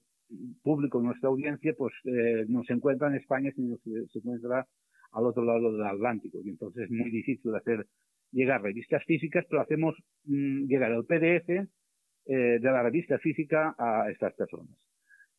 público, 0.63 1.01
nuestra 1.01 1.29
audiencia, 1.29 1.75
pues 1.77 1.95
eh, 2.05 2.45
no 2.49 2.63
se 2.65 2.75
encuentra 2.75 3.09
en 3.09 3.15
España, 3.15 3.51
sino 3.55 3.77
se 3.79 4.19
encuentra 4.19 4.67
al 5.13 5.25
otro 5.25 5.45
lado 5.45 5.73
del 5.73 5.87
Atlántico. 5.87 6.39
Y 6.45 6.51
entonces 6.51 6.85
es 6.85 6.91
muy 6.91 7.11
difícil 7.11 7.55
hacer 7.55 7.87
llegar 8.33 8.63
revistas 8.63 9.03
físicas, 9.05 9.45
pero 9.49 9.63
hacemos 9.63 9.95
mm, 10.25 10.67
llegar 10.67 10.93
el 10.93 11.05
PDF 11.05 11.49
eh, 11.49 12.59
de 12.61 12.61
la 12.61 12.83
revista 12.83 13.19
física 13.19 13.75
a 13.79 14.11
estas 14.11 14.35
personas. 14.35 14.77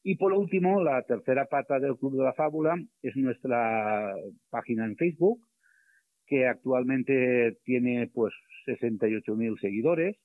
Y 0.03 0.15
por 0.15 0.33
último, 0.33 0.81
la 0.83 1.01
tercera 1.03 1.45
pata 1.45 1.79
del 1.79 1.97
Club 1.97 2.17
de 2.17 2.23
la 2.23 2.33
Fábula 2.33 2.75
es 3.01 3.15
nuestra 3.15 4.13
página 4.49 4.85
en 4.85 4.95
Facebook, 4.95 5.41
que 6.25 6.47
actualmente 6.47 7.57
tiene 7.63 8.09
pues 8.13 8.33
68.000 8.67 9.59
seguidores, 9.59 10.17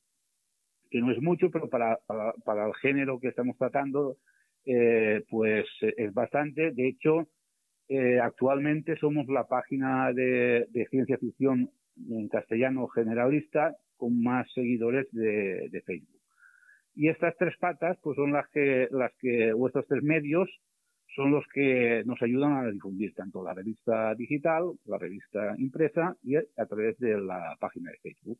que 0.90 1.00
no 1.00 1.10
es 1.10 1.20
mucho, 1.20 1.50
pero 1.50 1.68
para, 1.68 1.98
para, 2.44 2.66
el 2.66 2.74
género 2.74 3.18
que 3.18 3.28
estamos 3.28 3.56
tratando, 3.56 4.18
eh, 4.66 5.24
pues 5.30 5.66
es 5.80 6.12
bastante. 6.12 6.72
De 6.72 6.88
hecho, 6.88 7.28
eh, 7.88 8.20
actualmente 8.20 8.96
somos 8.96 9.26
la 9.28 9.44
página 9.44 10.12
de, 10.12 10.66
ciencia 10.90 11.18
ficción 11.18 11.70
en 12.08 12.28
castellano 12.28 12.88
generalista 12.88 13.76
con 13.96 14.22
más 14.22 14.50
seguidores 14.52 15.06
de 15.12 15.82
Facebook. 15.86 16.11
Y 16.94 17.08
estas 17.08 17.34
tres 17.38 17.56
patas, 17.58 17.98
pues 18.02 18.16
son 18.16 18.32
las 18.32 18.48
que, 18.50 18.88
las 18.90 19.12
que, 19.18 19.52
o 19.52 19.66
estos 19.66 19.86
tres 19.86 20.02
medios, 20.02 20.48
son 21.14 21.30
los 21.30 21.44
que 21.52 22.02
nos 22.06 22.20
ayudan 22.22 22.52
a 22.56 22.70
difundir 22.70 23.14
tanto 23.14 23.42
la 23.44 23.54
revista 23.54 24.14
digital, 24.14 24.72
la 24.86 24.98
revista 24.98 25.54
impresa 25.58 26.16
y 26.22 26.36
a 26.36 26.66
través 26.66 26.98
de 26.98 27.20
la 27.20 27.56
página 27.60 27.90
de 27.90 27.98
Facebook. 27.98 28.38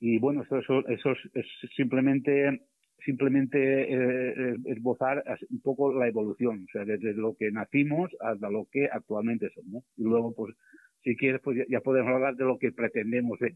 Y 0.00 0.18
bueno, 0.18 0.42
eso, 0.42 0.58
eso, 0.88 1.12
es 1.12 1.46
simplemente, 1.76 2.66
simplemente 3.04 3.58
eh, 3.92 4.56
esbozar 4.66 5.24
un 5.50 5.60
poco 5.62 5.92
la 5.92 6.08
evolución, 6.08 6.64
o 6.64 6.72
sea, 6.72 6.84
desde 6.84 7.14
lo 7.14 7.34
que 7.36 7.50
nacimos 7.50 8.10
hasta 8.20 8.50
lo 8.50 8.66
que 8.70 8.86
actualmente 8.90 9.50
somos. 9.54 9.84
Y 9.96 10.02
luego, 10.02 10.34
pues, 10.34 10.54
si 11.02 11.16
quieres, 11.16 11.40
pues 11.42 11.66
ya 11.68 11.80
podemos 11.80 12.12
hablar 12.12 12.36
de 12.36 12.44
lo 12.44 12.58
que 12.58 12.72
pretendemos 12.72 13.38
ser. 13.38 13.54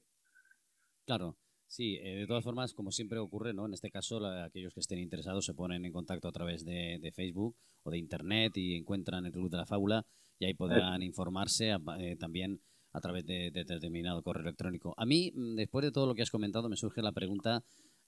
Claro. 1.07 1.37
Sí, 1.69 1.99
eh, 2.03 2.17
de 2.17 2.27
todas 2.27 2.43
formas, 2.43 2.73
como 2.73 2.91
siempre 2.91 3.19
ocurre, 3.19 3.53
¿no? 3.53 3.67
En 3.67 3.75
este 3.75 3.91
caso, 3.91 4.25
aquellos 4.27 4.73
que 4.73 4.81
estén 4.81 4.99
interesados 5.01 5.45
se 5.45 5.53
ponen 5.53 5.85
en 5.85 5.93
contacto 5.93 6.27
a 6.27 6.33
través 6.33 6.65
de, 6.65 7.13
Facebook 7.15 7.57
o 7.83 7.91
de 7.91 7.99
Internet 7.99 8.57
y 8.57 8.75
encuentran 8.75 9.27
el 9.27 9.33
Club 9.33 9.51
de 9.51 9.59
la 9.59 9.67
Fábula 9.67 10.07
y 10.39 10.47
ahí 10.47 10.55
podrán 10.55 11.03
informarse 11.03 11.77
eh, 11.99 12.17
también 12.17 12.63
a 12.93 13.01
través 13.01 13.27
de, 13.27 13.51
determinado 13.51 14.23
correo 14.23 14.45
electrónico. 14.45 14.95
A 14.97 15.05
mí, 15.05 15.31
mm, 15.35 15.57
después 15.57 15.85
de 15.85 15.93
todo 15.93 16.07
lo 16.07 16.15
que 16.15 16.23
has 16.23 16.31
comentado, 16.31 16.71
me 16.71 16.77
surge 16.77 17.03
la 17.03 17.13
pregunta 17.13 17.63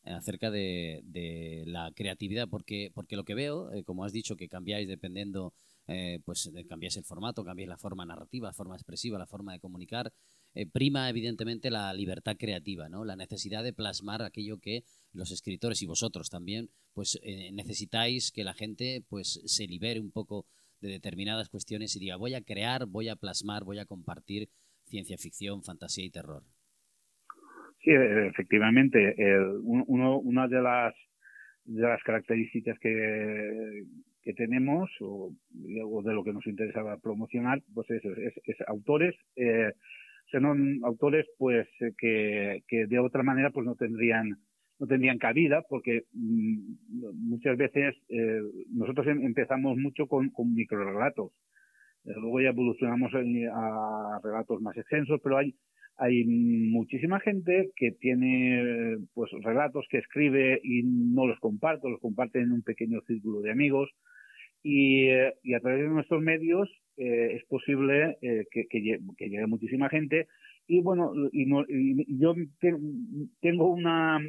eh, 0.05 0.12
acerca 0.12 0.50
de, 0.50 1.62
la 1.67 1.93
creatividad, 1.95 2.49
porque, 2.49 2.90
porque 2.95 3.14
lo 3.14 3.25
que 3.25 3.35
veo, 3.35 3.71
como 3.85 4.05
has 4.05 4.12
dicho, 4.12 4.37
que 4.37 4.49
cambiáis 4.49 4.88
dependiendo, 4.88 5.52
pues 6.25 6.50
cambiáis 6.67 6.97
el 6.97 7.05
formato, 7.05 7.45
cambiáis 7.45 7.69
la 7.69 7.76
forma 7.76 8.07
narrativa, 8.07 8.49
la 8.49 8.55
forma 8.55 8.76
expresiva, 8.76 9.19
la 9.19 9.26
forma 9.26 9.52
de 9.52 9.59
comunicar, 9.59 10.12
eh, 10.54 10.66
prima 10.66 11.09
evidentemente 11.09 11.71
la 11.71 11.92
libertad 11.92 12.37
creativa, 12.38 12.88
¿no? 12.88 13.04
La 13.04 13.16
necesidad 13.16 13.62
de 13.62 13.73
plasmar 13.73 14.23
aquello 14.23 14.59
que 14.59 14.83
los 15.12 15.30
escritores 15.30 15.83
y 15.83 15.87
vosotros 15.87 16.30
también, 16.30 16.69
pues 16.95 17.21
eh, 17.23 17.50
necesitáis 17.52 18.33
que 18.33 18.45
la 18.45 18.54
gente 18.54 19.02
pues 19.09 19.40
se 19.45 19.66
libere 19.66 20.00
un 20.00 20.11
poco 20.11 20.47
de 20.80 20.88
determinadas 20.88 21.49
cuestiones 21.49 21.95
y 21.95 22.00
diga 22.00 22.16
voy 22.16 22.35
a 22.35 22.42
crear, 22.42 22.87
voy 22.87 23.09
a 23.09 23.16
plasmar, 23.16 23.64
voy 23.64 23.78
a 23.78 23.87
compartir 23.87 24.49
ciencia 24.85 25.16
ficción, 25.19 25.62
fantasía 25.62 26.04
y 26.04 26.11
terror. 26.11 26.42
Sí, 27.83 27.90
efectivamente. 27.92 29.14
uno, 29.62 30.19
una 30.19 30.49
de 30.49 30.61
las 30.61 30.95
de 31.64 31.83
las 31.83 32.02
características 32.02 32.78
que, 32.78 33.85
tenemos 34.37 34.90
o, 35.00 35.33
de 35.50 36.12
lo 36.12 36.23
que 36.23 36.33
nos 36.33 36.47
interesaba 36.47 36.99
promocionar, 36.99 37.62
pues 37.75 37.90
es, 37.90 38.02
es, 38.04 38.57
autores 38.69 39.14
eh, 39.37 39.73
son 40.30 40.80
autores 40.84 41.26
pues 41.38 41.68
eh, 41.80 41.92
que, 41.99 42.62
que 42.68 42.87
de 42.87 42.99
otra 42.99 43.22
manera 43.22 43.50
pues 43.50 43.66
no 43.66 43.75
tendrían 43.75 44.37
no 44.78 44.87
tendrían 44.87 45.18
cabida 45.18 45.62
porque 45.68 46.04
mm, 46.12 47.28
muchas 47.28 47.56
veces 47.56 47.94
eh, 48.08 48.40
nosotros 48.72 49.06
em, 49.08 49.25
empezamos 49.25 49.76
mucho 49.76 50.06
con, 50.06 50.30
con 50.30 50.54
microrelatos. 50.54 51.32
Eh, 52.04 52.12
luego 52.16 52.40
ya 52.40 52.49
evolucionamos 52.49 53.12
a 53.14 54.20
relatos 54.22 54.62
más 54.62 54.76
extensos 54.76 55.20
pero 55.22 55.37
hay 55.37 55.54
hay 55.96 56.25
muchísima 56.25 57.20
gente 57.20 57.72
que 57.76 57.92
tiene 57.92 58.96
pues 59.12 59.30
relatos 59.42 59.84
que 59.90 59.99
escribe 59.99 60.58
y 60.64 60.82
no 60.82 61.26
los 61.26 61.38
comparte, 61.40 61.90
los 61.90 62.00
comparte 62.00 62.40
en 62.40 62.52
un 62.52 62.62
pequeño 62.62 63.02
círculo 63.06 63.42
de 63.42 63.50
amigos. 63.50 63.90
Y, 64.62 65.08
y 65.42 65.54
a 65.54 65.60
través 65.60 65.82
de 65.82 65.88
nuestros 65.88 66.22
medios 66.22 66.70
eh, 67.00 67.37
es 67.37 67.45
posible 67.47 68.19
eh, 68.21 68.45
que, 68.50 68.66
llegue 68.71 69.47
muchísima 69.47 69.88
gente. 69.88 70.28
Y 70.66 70.83
bueno, 70.83 71.12
y, 71.33 71.47
no, 71.47 71.64
yo 71.66 72.35
tengo 73.40 73.73
una, 73.73 74.21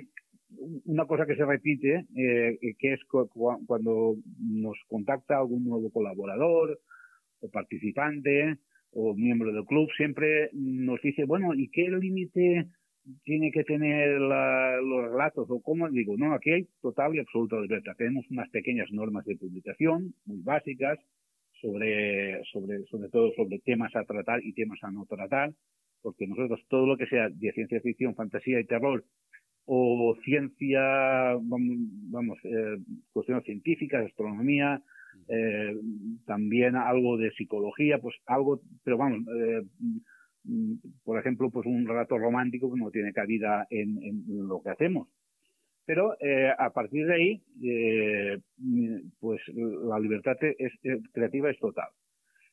una 0.85 1.05
cosa 1.05 1.25
que 1.25 1.35
se 1.35 1.43
repite, 1.43 2.05
eh, 2.15 2.57
que 2.79 2.93
es 2.93 3.01
cuando 3.09 4.15
nos 4.39 4.77
contacta 4.87 5.37
algún 5.37 5.65
nuevo 5.65 5.91
colaborador 5.91 6.79
o 7.41 7.49
participante 7.49 8.55
o 8.91 9.15
miembro 9.15 9.51
del 9.51 9.65
club, 9.65 9.89
siempre 9.97 10.49
nos 10.53 11.01
dice, 11.01 11.25
bueno, 11.25 11.53
¿y 11.53 11.67
qué 11.71 11.89
límite 11.89 12.67
tiene 13.25 13.51
que 13.51 13.65
tener 13.65 14.17
los 14.17 15.11
relatos 15.11 15.45
o 15.49 15.61
cómo? 15.61 15.89
Digo, 15.89 16.15
no, 16.15 16.33
aquí 16.33 16.51
hay 16.51 16.67
total 16.81 17.15
y 17.15 17.19
absoluta 17.19 17.59
libertad. 17.59 17.97
Tenemos 17.97 18.25
unas 18.31 18.49
pequeñas 18.49 18.89
normas 18.93 19.25
de 19.25 19.35
publicación 19.35 20.13
muy 20.23 20.41
básicas, 20.41 20.99
sobre, 21.61 22.41
sobre, 22.51 22.83
sobre 22.85 23.09
todo 23.09 23.31
sobre 23.35 23.59
temas 23.59 23.95
a 23.95 24.03
tratar 24.03 24.43
y 24.43 24.53
temas 24.53 24.79
a 24.83 24.91
no 24.91 25.05
tratar, 25.05 25.51
porque 26.01 26.27
nosotros 26.27 26.59
todo 26.67 26.87
lo 26.87 26.97
que 26.97 27.07
sea 27.07 27.29
de 27.29 27.51
ciencia 27.51 27.79
ficción, 27.81 28.15
fantasía 28.15 28.59
y 28.59 28.65
terror, 28.65 29.03
o 29.65 30.17
ciencia, 30.23 31.35
vamos, 31.41 32.37
eh, 32.43 32.77
cuestiones 33.13 33.45
científicas, 33.45 34.05
astronomía, 34.05 34.81
eh, 35.27 35.75
también 36.25 36.75
algo 36.75 37.17
de 37.17 37.31
psicología, 37.31 37.99
pues 37.99 38.15
algo, 38.25 38.61
pero 38.83 38.97
vamos, 38.97 39.19
eh, 39.27 39.61
mm, 40.43 40.73
por 41.03 41.19
ejemplo, 41.19 41.49
pues 41.51 41.65
un 41.67 41.87
relato 41.87 42.17
romántico 42.17 42.73
que 42.73 42.79
no 42.79 42.91
tiene 42.91 43.13
cabida 43.13 43.67
en, 43.69 44.25
lo 44.27 44.61
que 44.61 44.71
hacemos. 44.71 45.07
Pero 45.85 46.15
eh, 46.19 46.51
a 46.57 46.69
partir 46.69 47.07
de 47.07 47.13
ahí, 47.13 47.41
eh, 47.63 48.37
pues 49.19 49.41
la 49.47 49.99
libertad 49.99 50.37
es, 50.41 50.73
creativa 51.13 51.49
es 51.49 51.59
total. 51.59 51.89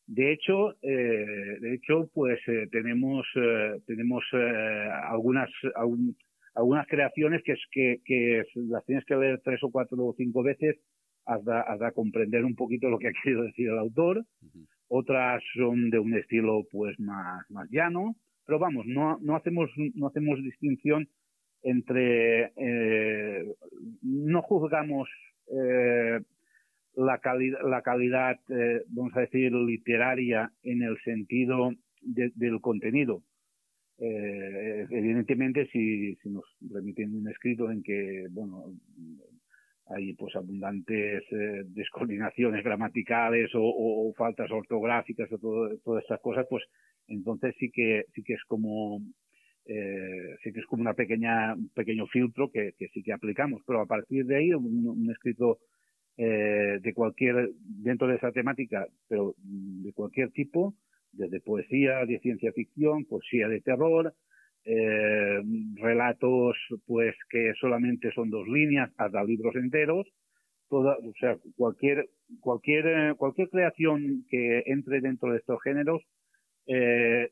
De 0.07 0.33
hecho, 0.33 0.75
de 0.81 1.75
hecho, 1.75 2.09
pues 2.15 2.41
tenemos 2.73 3.27
tenemos 3.87 4.25
algunas 5.05 5.51
algunas 6.55 6.87
creaciones 6.87 7.43
que 7.45 7.53
es 7.53 7.61
que, 7.71 8.01
que 8.05 8.43
las 8.55 8.85
tienes 8.87 9.05
que 9.05 9.17
leer 9.17 9.41
tres 9.45 9.63
o 9.63 9.71
cuatro 9.71 9.99
o 10.05 10.15
cinco 10.17 10.43
veces 10.43 10.77
hasta, 11.25 11.93
comprender 11.93 12.45
un 12.45 12.55
poquito 12.55 12.89
lo 12.89 12.99
que 12.99 13.09
ha 13.09 13.13
querido 13.23 13.43
decir 13.43 13.69
el 13.69 13.79
autor. 13.79 14.25
Otras 14.89 15.43
son 15.55 15.91
de 15.91 15.99
un 15.99 16.15
estilo 16.15 16.65
pues 16.71 16.99
más, 16.99 17.45
más 17.51 17.69
llano, 17.71 18.17
pero 18.47 18.59
vamos, 18.59 18.87
no, 18.87 19.19
no 19.21 19.37
hacemos 19.37 19.71
no 19.95 20.07
hacemos 20.07 20.43
distinción 20.43 21.07
entre 21.63 22.53
eh, 22.57 23.55
no 24.03 24.43
juzgamos 24.43 25.09
eh, 25.49 26.21
la, 26.95 27.19
calidad 27.19 27.59
la 27.69 27.83
calidad 27.83 28.39
eh, 28.49 28.83
vamos 28.89 29.17
a 29.17 29.21
decir 29.21 29.53
literaria 29.53 30.51
en 30.63 30.83
el 30.83 30.97
sentido 31.05 31.73
del 32.01 32.61
contenido. 32.61 33.23
Evidentemente 34.01 35.67
si, 35.73 36.15
si 36.17 36.31
nos 36.31 36.45
remiten 36.61 37.17
un 37.17 37.29
escrito 37.29 37.69
en 37.69 37.83
que 37.83 38.27
bueno 38.31 38.73
hay 39.91 40.15
pues 40.15 40.35
abundantes 40.37 41.23
eh, 41.33 41.63
descoordinaciones 41.67 42.63
gramaticales 42.65 43.51
o, 43.55 44.13
faltas 44.17 44.51
ortográficas 44.51 45.31
o 45.33 45.39
todo, 45.39 45.79
todas 45.85 46.03
estas 46.03 46.21
cosas, 46.21 46.47
pues 46.49 46.65
entonces 47.07 47.55
sí 47.59 47.71
que 47.73 48.05
sí 48.15 48.23
que 48.23 48.35
es 48.35 48.45
como 48.47 49.01
eh, 49.69 50.37
sí 50.43 50.53
que 50.53 50.61
es 50.61 50.67
como 50.67 50.81
una 50.81 50.95
pequeña 50.95 51.55
un 51.55 51.69
pequeño 51.69 52.07
filtro 52.07 52.51
que, 52.51 52.73
sí 52.93 53.03
que 53.03 53.13
aplicamos, 53.13 53.63
pero 53.67 53.83
a 53.83 53.87
partir 53.87 54.25
de 54.27 54.37
ahí 54.37 54.55
un, 54.55 55.09
escrito 55.11 55.59
eh, 56.17 56.79
de 56.81 56.95
cualquier 56.95 57.51
dentro 57.61 58.09
de 58.09 58.17
esa 58.17 58.33
temática, 58.33 58.87
pero 59.09 59.35
de 59.39 59.93
cualquier 59.93 60.31
tipo, 60.31 60.75
desde 61.13 61.41
poesía, 61.41 62.05
de 62.07 62.19
ciencia 62.19 62.53
ficción, 62.53 63.05
poesía 63.05 63.47
de 63.49 63.61
terror, 63.61 64.15
eh, 64.65 65.41
relatos 65.77 66.57
pues 66.87 67.15
que 67.31 67.53
solamente 67.61 68.11
son 68.13 68.31
dos 68.31 68.49
líneas 68.49 68.91
hasta 68.97 69.25
libros 69.25 69.55
enteros 69.55 70.07
toda, 70.69 70.97
o 70.99 71.13
sea 71.19 71.39
cualquier 71.57 72.09
cualquier 72.41 72.87
eh, 72.87 73.15
cualquier 73.17 73.49
creación 73.49 74.27
que 74.29 74.63
entre 74.67 75.01
dentro 75.01 75.33
de 75.33 75.39
estos 75.39 75.63
géneros 75.63 76.03
eh, 76.67 77.31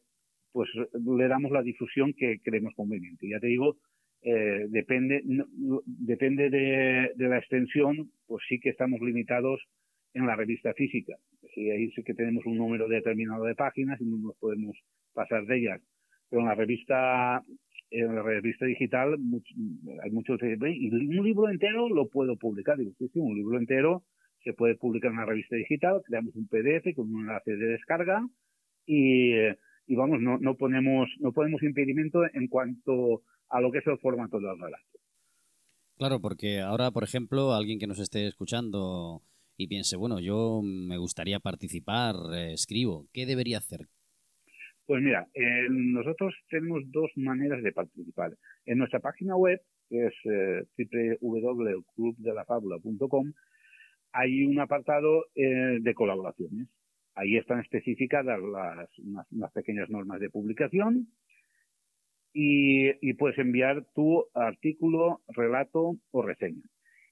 pues 0.52 0.68
le 0.94 1.28
damos 1.28 1.50
la 1.52 1.62
difusión 1.62 2.12
que 2.14 2.40
creemos 2.42 2.74
conveniente. 2.74 3.28
Ya 3.28 3.40
te 3.40 3.48
digo 3.48 3.76
eh, 4.22 4.66
depende 4.70 5.22
depende 5.84 6.50
de, 6.50 7.12
la 7.16 7.38
extensión 7.38 8.10
pues 8.26 8.42
sí 8.48 8.58
que 8.58 8.70
estamos 8.70 9.00
limitados 9.00 9.60
en 10.14 10.26
la 10.26 10.34
revista 10.34 10.72
física. 10.74 11.14
Sí, 11.54 11.70
ahí 11.70 11.90
sí 11.92 12.02
que 12.02 12.14
tenemos 12.14 12.44
un 12.46 12.56
número 12.56 12.88
determinado 12.88 13.44
de 13.44 13.54
páginas 13.54 14.00
y 14.00 14.04
no 14.04 14.18
nos 14.18 14.36
podemos 14.38 14.76
pasar 15.12 15.46
de 15.46 15.58
ellas. 15.58 15.80
Pero 16.28 16.42
en 16.42 16.48
la 16.48 16.54
revista 16.54 17.42
en 17.90 18.14
la 18.14 18.22
revista 18.22 18.66
digital 18.66 19.16
hay 20.02 20.10
muchos 20.10 20.40
y 20.42 20.88
un 20.90 21.24
libro 21.24 21.48
entero 21.48 21.88
lo 21.88 22.08
puedo 22.08 22.36
publicar. 22.36 22.78
Digo 22.78 22.92
sí 22.98 23.08
un 23.14 23.36
libro 23.36 23.58
entero 23.58 24.02
se 24.42 24.54
puede 24.54 24.76
publicar 24.76 25.10
en 25.10 25.18
la 25.18 25.26
revista 25.26 25.56
digital. 25.56 26.02
Creamos 26.04 26.34
un 26.34 26.48
PDF 26.48 26.94
con 26.94 27.12
un 27.12 27.22
enlace 27.22 27.56
de 27.56 27.66
descarga 27.66 28.26
y, 28.86 29.32
y 29.86 29.96
vamos 29.96 30.20
no, 30.20 30.38
no 30.38 30.56
ponemos 30.56 31.08
no 31.20 31.32
ponemos 31.32 31.62
impedimento 31.62 32.22
en 32.32 32.48
cuanto 32.48 33.22
a 33.48 33.60
lo 33.60 33.70
que 33.70 33.78
es 33.78 33.86
el 33.86 33.98
formato 33.98 34.38
del 34.38 34.58
relato 34.58 34.98
claro 35.96 36.20
porque 36.20 36.60
ahora 36.60 36.90
por 36.90 37.04
ejemplo 37.04 37.52
alguien 37.52 37.78
que 37.78 37.86
nos 37.86 37.98
esté 37.98 38.26
escuchando 38.26 39.22
y 39.56 39.68
piense 39.68 39.96
bueno 39.96 40.20
yo 40.20 40.60
me 40.62 40.98
gustaría 40.98 41.40
participar 41.40 42.14
eh, 42.32 42.52
escribo 42.52 43.06
qué 43.12 43.26
debería 43.26 43.58
hacer 43.58 43.88
pues 44.86 45.02
mira, 45.02 45.28
eh, 45.34 45.66
nosotros 45.68 46.34
tenemos 46.48 46.82
dos 46.92 47.10
maneras 47.16 47.60
de 47.62 47.72
participar. 47.72 48.32
En 48.64 48.78
nuestra 48.78 49.00
página 49.00 49.36
web, 49.36 49.60
que 49.88 50.06
es 50.06 50.14
eh, 50.24 50.64
www.clubdelafabula.com, 51.20 53.32
hay 54.12 54.44
un 54.44 54.60
apartado 54.60 55.24
eh, 55.34 55.78
de 55.80 55.94
colaboraciones. 55.94 56.68
Ahí 57.16 57.38
están 57.38 57.60
especificadas 57.60 58.38
las, 58.40 58.90
unas, 58.98 59.52
pequeñas 59.52 59.88
normas 59.88 60.20
de 60.20 60.28
publicación 60.28 61.08
y, 62.34 63.14
puedes 63.14 63.38
enviar 63.38 63.86
tu 63.94 64.26
artículo, 64.34 65.22
relato 65.28 65.96
o 66.10 66.22
reseña. 66.22 66.62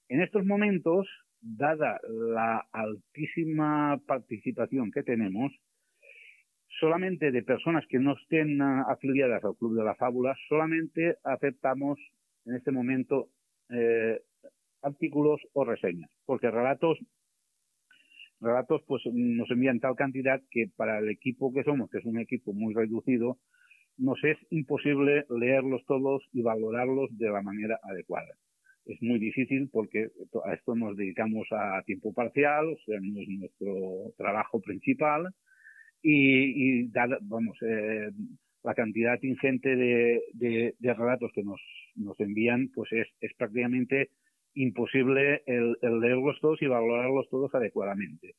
En 0.07 0.21
estos 0.21 0.45
momentos, 0.45 1.07
dada 1.41 1.99
la 2.07 2.67
altísima 2.71 3.99
participación 4.05 4.91
que 4.91 5.01
tenemos, 5.01 5.51
solamente 6.79 7.31
de 7.31 7.41
personas 7.41 7.83
que 7.87 7.97
no 7.97 8.13
estén 8.13 8.61
ah, 8.61 8.85
afiliadas 8.87 9.43
al 9.43 9.55
Club 9.55 9.75
de 9.75 9.85
la 9.85 9.95
Fábula, 9.95 10.35
solamente 10.47 11.17
aceptamos 11.23 11.97
en 12.45 12.55
este 12.55 12.71
momento 12.71 13.29
eh, 13.69 14.21
artículos 14.83 15.41
o 15.53 15.65
reseñas, 15.65 16.11
porque 16.27 16.51
relatos 16.51 16.99
relatos 18.41 18.81
pues 18.87 19.03
nos 19.11 19.49
envían 19.51 19.79
tal 19.79 19.95
cantidad 19.95 20.41
que 20.51 20.69
para 20.75 20.99
el 20.99 21.09
equipo 21.09 21.53
que 21.53 21.63
somos, 21.63 21.89
que 21.89 21.99
es 21.99 22.05
un 22.05 22.19
equipo 22.19 22.53
muy 22.53 22.73
reducido, 22.73 23.37
nos 23.97 24.21
es 24.23 24.37
imposible 24.49 25.25
leerlos 25.29 25.85
todos 25.85 26.23
y 26.33 26.41
valorarlos 26.41 27.17
de 27.17 27.29
la 27.29 27.41
manera 27.41 27.79
adecuada. 27.83 28.35
Es 28.85 29.01
muy 29.01 29.19
difícil 29.19 29.69
porque 29.71 30.09
a 30.45 30.53
esto 30.53 30.75
nos 30.75 30.95
dedicamos 30.95 31.47
a 31.51 31.81
tiempo 31.83 32.13
parcial, 32.13 32.67
o 32.67 32.77
sea, 32.85 32.99
no 33.01 33.19
es 33.19 33.27
nuestro 33.29 34.13
trabajo 34.17 34.61
principal, 34.61 35.33
y, 36.03 36.83
y 36.83 36.91
vamos, 37.21 37.57
eh, 37.61 38.11
la 38.63 38.75
cantidad 38.75 39.17
ingente 39.23 39.75
de, 39.75 40.21
de, 40.33 40.93
relatos 40.93 41.31
que 41.33 41.43
nos, 41.43 41.59
nos 41.95 42.19
envían, 42.19 42.69
pues 42.75 42.91
es, 42.91 43.07
es 43.21 43.33
prácticamente 43.35 44.09
imposible 44.55 45.43
el, 45.45 45.77
leerlos 45.81 46.39
todos 46.41 46.61
y 46.61 46.67
valorarlos 46.67 47.29
todos 47.29 47.53
adecuadamente. 47.53 48.35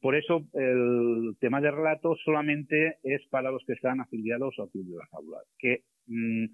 Por 0.00 0.16
eso 0.16 0.46
el 0.54 1.36
tema 1.38 1.60
de 1.60 1.70
relatos 1.70 2.18
solamente 2.24 2.96
es 3.02 3.26
para 3.28 3.50
los 3.50 3.62
que 3.66 3.74
están 3.74 4.00
afiliados 4.00 4.54
al 4.58 4.70
Club 4.70 4.86
de 4.86 4.96
la 4.96 5.06
Fábula, 5.08 5.38
que 5.58 5.82
mm, 6.06 6.44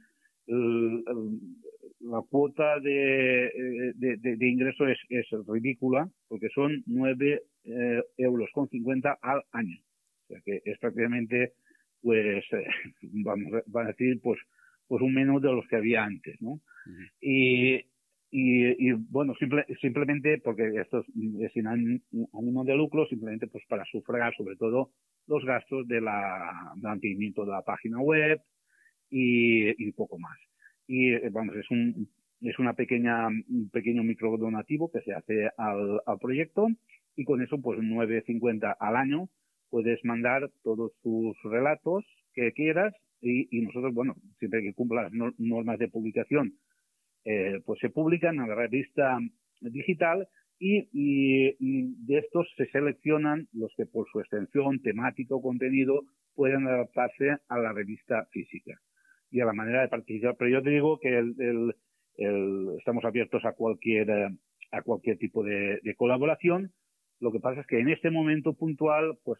la 2.00 2.20
cuota 2.28 2.80
de, 2.80 3.92
de, 3.94 4.16
de, 4.16 4.48
ingreso 4.48 4.88
es, 4.88 4.98
es, 5.08 5.26
ridícula 5.46 6.08
porque 6.26 6.48
son 6.48 6.82
9 6.86 7.42
eh, 7.64 8.02
euros 8.16 8.50
con 8.52 8.68
50 8.68 9.18
al 9.22 9.42
año 9.52 9.78
que 10.44 10.62
es 10.64 10.78
prácticamente, 10.78 11.52
pues, 12.00 12.44
eh, 12.52 12.66
vamos, 13.02 13.52
a 13.74 13.84
decir, 13.84 14.20
pues, 14.22 14.38
pues 14.88 15.02
un 15.02 15.14
menú 15.14 15.40
de 15.40 15.52
los 15.52 15.66
que 15.68 15.76
había 15.76 16.04
antes, 16.04 16.40
¿no? 16.40 16.60
y, 17.20 17.80
y, 18.34 18.88
y, 18.88 18.92
bueno, 18.92 19.34
simple, 19.38 19.64
simplemente 19.80 20.38
porque 20.38 20.72
esto 20.80 21.04
es 21.40 21.52
sin 21.52 21.66
ánimo 21.66 22.64
de 22.64 22.74
lucro, 22.74 23.06
simplemente 23.06 23.46
pues 23.46 23.62
para 23.68 23.84
sufragar 23.84 24.34
sobre 24.34 24.56
todo 24.56 24.90
los 25.26 25.44
gastos 25.44 25.86
de 25.86 26.00
la, 26.00 26.72
mantenimiento 26.76 27.44
de 27.44 27.52
la 27.52 27.62
página 27.62 28.00
web 28.00 28.40
y, 29.10 29.86
y 29.86 29.92
poco 29.92 30.18
más. 30.18 30.38
Y 30.86 31.14
vamos, 31.28 31.54
es 31.56 31.70
un, 31.70 32.08
es 32.40 32.58
una 32.58 32.72
pequeña, 32.72 33.28
un 33.28 33.70
pequeño 33.70 34.02
micro 34.02 34.36
donativo 34.36 34.90
que 34.90 35.02
se 35.02 35.12
hace 35.12 35.50
al, 35.56 36.00
proyecto 36.20 36.68
y 37.14 37.24
con 37.24 37.42
eso 37.42 37.60
pues 37.60 37.78
9.50 37.78 38.76
al 38.80 38.96
año 38.96 39.28
puedes 39.70 40.04
mandar 40.04 40.50
todos 40.62 40.92
tus 41.02 41.36
relatos 41.44 42.04
que 42.34 42.52
quieras 42.52 42.94
y, 43.20 43.60
nosotros, 43.60 43.94
bueno, 43.94 44.16
siempre 44.40 44.62
que 44.62 44.74
cumpla 44.74 45.04
las 45.04 45.12
normas 45.38 45.78
de 45.78 45.86
publicación, 45.86 46.54
eh, 47.24 47.60
pues 47.64 47.80
se 47.80 47.90
publican 47.90 48.36
en 48.36 48.48
la 48.48 48.54
revista 48.54 49.18
digital 49.60 50.28
y, 50.58 51.56
de 52.06 52.18
estos 52.18 52.46
se 52.56 52.66
seleccionan 52.66 53.48
los 53.52 53.72
que 53.76 53.86
por 53.86 54.06
su 54.12 54.20
extensión, 54.20 54.80
temática 54.80 55.34
o 55.34 55.42
contenido 55.42 56.04
pueden 56.34 56.66
adaptarse 56.68 57.36
a 57.48 57.58
la 57.58 57.72
revista 57.72 58.26
física 58.30 58.78
y 59.30 59.40
a 59.40 59.44
la 59.44 59.52
manera 59.52 59.82
de 59.82 59.88
participar. 59.88 60.36
Pero 60.38 60.50
yo 60.50 60.62
te 60.62 60.70
digo 60.70 61.00
que 61.00 61.18
el, 61.18 61.74
estamos 62.78 63.04
abiertos 63.04 63.44
a 63.44 63.52
cualquier, 63.52 64.10
a 64.70 64.82
cualquier 64.82 65.18
tipo 65.18 65.42
de 65.42 65.94
colaboración 65.96 66.72
lo 67.22 67.30
que 67.30 67.38
pasa 67.38 67.60
es 67.60 67.66
que 67.68 67.78
en 67.78 67.88
este 67.88 68.10
momento 68.10 68.52
puntual, 68.52 69.16
pues 69.22 69.38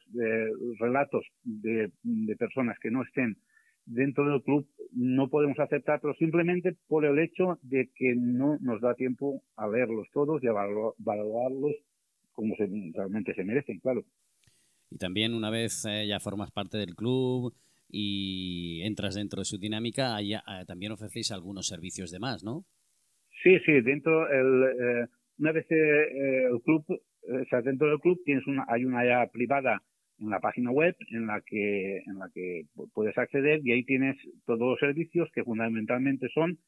relatos 0.79 1.27
de, 1.42 1.90
personas 2.38 2.79
que 2.79 2.92
no 2.92 3.03
estén 3.03 3.37
dentro 3.85 4.29
del 4.29 4.42
club 4.42 4.66
no 4.92 5.29
podemos 5.29 5.59
aceptarlos 5.59 6.16
simplemente 6.18 6.77
por 6.87 7.05
el 7.05 7.18
hecho 7.18 7.59
de 7.62 7.90
que 7.95 8.14
no 8.14 8.59
nos 8.61 8.81
da 8.81 8.95
tiempo 8.95 9.42
a 9.57 9.66
leerlos 9.68 10.09
todos 10.12 10.42
y 10.42 10.49
a 10.49 10.53
valorarlos 10.53 11.73
como 12.33 12.55
realmente 12.57 13.35
se 13.35 13.45
merecen, 13.45 13.79
claro. 13.81 14.05
Y 14.90 14.99
también 14.99 15.35
una 15.35 15.51
vez 15.51 15.85
eh, 15.87 16.07
ya 16.07 16.21
formas 16.21 16.51
parte 16.51 16.79
del 16.79 16.95
club 16.95 17.55
y 17.88 18.83
entras 18.85 19.14
dentro 19.14 19.40
de 19.40 19.45
su 19.45 19.59
dinámica, 19.59 20.21
eh, 20.21 20.40
también 20.66 20.92
ofrecéis 20.92 21.31
algunos 21.33 21.66
servicios 21.66 22.11
de 22.11 22.18
más, 22.18 22.42
¿no? 22.42 22.64
Sí, 23.42 23.59
sí, 23.66 23.81
dentro 23.81 24.31
el, 24.31 24.62
eh, 24.64 25.07
una 25.38 25.53
vez 25.53 25.66
el 25.71 26.61
club, 26.62 26.85
o 26.88 27.45
sea, 27.49 27.61
dentro 27.62 27.88
del 27.88 27.99
club 28.01 28.21
tienes 28.25 28.47
una, 28.47 28.64
hay 28.68 28.85
una 28.85 29.01
área 29.01 29.27
privada 29.31 29.83
en 30.23 30.31
la 30.31 30.41
página 30.41 30.71
web 30.71 30.97
en 31.11 31.27
la 31.27 31.41
que 31.41 31.99
en 31.99 32.19
la 32.19 32.31
que 32.33 32.65
puedes 32.95 33.17
acceder 33.19 33.61
y 33.65 33.73
ahí 33.73 33.85
tienes 33.85 34.17
todos 34.47 34.61
los 34.61 34.79
servicios 34.79 35.29
que 35.35 35.45
fundamentalmente 35.45 36.29
son 36.33 36.59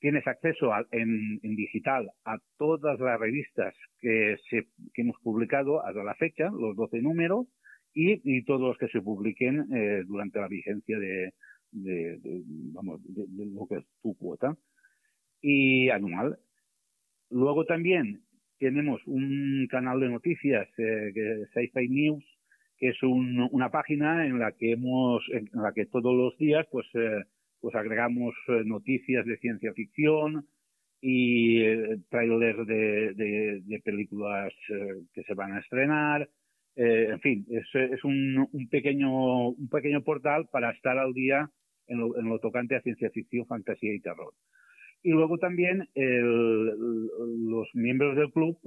tienes 0.00 0.26
acceso 0.26 0.70
en, 0.92 1.40
en, 1.42 1.56
digital 1.56 2.10
a 2.24 2.38
todas 2.56 3.00
las 3.00 3.18
revistas 3.18 3.74
que, 4.00 4.36
se, 4.48 4.66
que 4.94 5.02
hemos 5.02 5.16
publicado 5.22 5.84
hasta 5.84 6.04
la 6.04 6.14
fecha, 6.14 6.50
los 6.50 6.76
12 6.76 7.02
números, 7.02 7.46
y, 7.94 8.44
todos 8.44 8.60
los 8.60 8.78
que 8.78 8.88
se 8.88 9.02
publiquen 9.02 9.66
eh, 9.74 10.04
durante 10.06 10.38
la 10.38 10.46
vigencia 10.46 10.98
de, 10.98 11.32
de, 11.72 12.18
vamos, 12.72 13.00
de, 13.04 13.26
lo 13.46 13.66
que 13.66 13.76
es 13.76 13.84
tu 14.02 14.16
cuota 14.16 14.56
y 15.40 15.90
anual. 15.90 16.38
Luego 17.30 17.64
también 17.64 18.22
tenemos 18.58 19.00
un 19.06 19.66
canal 19.68 19.98
de 20.00 20.10
noticias 20.10 20.68
eh, 20.78 21.10
que 21.12 21.44
Sci-Fi 21.54 21.88
News, 21.88 22.24
que 22.78 22.88
es 22.88 23.02
un, 23.02 23.48
una 23.50 23.70
página 23.70 24.26
en 24.26 24.38
la 24.38 24.52
que 24.52 24.72
hemos, 24.72 25.22
en 25.32 25.48
la 25.52 25.72
que 25.72 25.86
todos 25.86 26.14
los 26.14 26.36
días, 26.38 26.66
pues, 26.70 26.86
eh, 26.94 27.24
pues 27.60 27.74
agregamos 27.74 28.34
eh, 28.48 28.62
noticias 28.64 29.26
de 29.26 29.36
ciencia 29.38 29.72
ficción 29.72 30.46
y 31.00 31.60
eh, 31.62 31.98
trailers 32.10 32.66
de, 32.66 33.14
de, 33.14 33.80
películas 33.84 34.52
eh, 34.70 35.02
que 35.12 35.22
se 35.22 35.34
van 35.34 35.52
a 35.52 35.60
estrenar, 35.60 36.28
eh, 36.76 37.08
en 37.10 37.20
fin, 37.20 37.46
es, 37.50 37.66
es 37.74 38.04
un, 38.04 38.48
un, 38.52 38.68
pequeño, 38.68 39.48
un 39.48 39.68
pequeño 39.68 40.02
portal 40.02 40.48
para 40.50 40.70
estar 40.70 40.98
al 40.98 41.12
día 41.12 41.50
en 41.86 41.98
lo, 41.98 42.18
en 42.18 42.28
lo 42.28 42.38
tocante 42.38 42.76
a 42.76 42.82
ciencia 42.82 43.10
ficción, 43.10 43.46
fantasía 43.46 43.94
y 43.94 44.00
terror. 44.00 44.32
Y 45.02 45.10
luego 45.10 45.38
también 45.38 45.88
el, 45.94 46.66
los 47.50 47.68
miembros 47.74 48.16
del 48.16 48.30
club, 48.32 48.58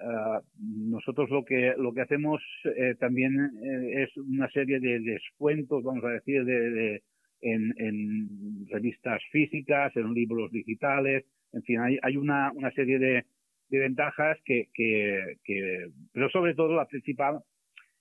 uh, 0.00 0.40
nosotros 0.58 1.30
lo 1.30 1.44
que, 1.44 1.74
lo 1.76 1.92
que 1.92 2.02
hacemos 2.02 2.42
eh, 2.64 2.94
también 2.98 3.34
eh, 3.62 4.02
es 4.04 4.16
una 4.16 4.48
serie 4.50 4.80
de 4.80 5.00
descuentos, 5.00 5.82
vamos 5.82 6.04
a 6.04 6.10
decir, 6.10 6.44
de, 6.44 7.02
en, 7.40 7.74
en, 7.78 8.66
revistas 8.68 9.22
físicas, 9.30 9.94
en 9.96 10.14
libros 10.14 10.50
digitales, 10.50 11.24
en 11.52 11.62
fin, 11.62 11.80
hay, 11.80 11.98
hay 12.02 12.16
una, 12.16 12.52
una 12.52 12.70
serie 12.72 12.98
de, 12.98 13.24
ventajas 13.70 14.38
que, 14.44 14.68
que, 14.72 15.38
que, 15.42 15.88
pero 16.12 16.30
sobre 16.30 16.54
todo 16.54 16.76
la 16.76 16.86
principal 16.86 17.40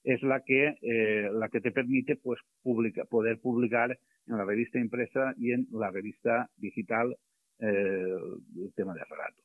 es 0.03 0.21
la 0.21 0.41
que 0.41 0.75
eh, 0.81 1.29
la 1.31 1.49
que 1.49 1.61
te 1.61 1.71
permite 1.71 2.15
pues 2.17 2.39
publica, 2.61 3.05
poder 3.05 3.39
publicar 3.39 3.97
en 4.27 4.37
la 4.37 4.45
revista 4.45 4.79
impresa 4.79 5.33
y 5.37 5.51
en 5.51 5.67
la 5.71 5.89
revista 5.91 6.49
digital 6.57 7.15
eh, 7.59 8.15
el 8.57 8.73
tema 8.75 8.93
de 8.93 9.03
relato. 9.03 9.41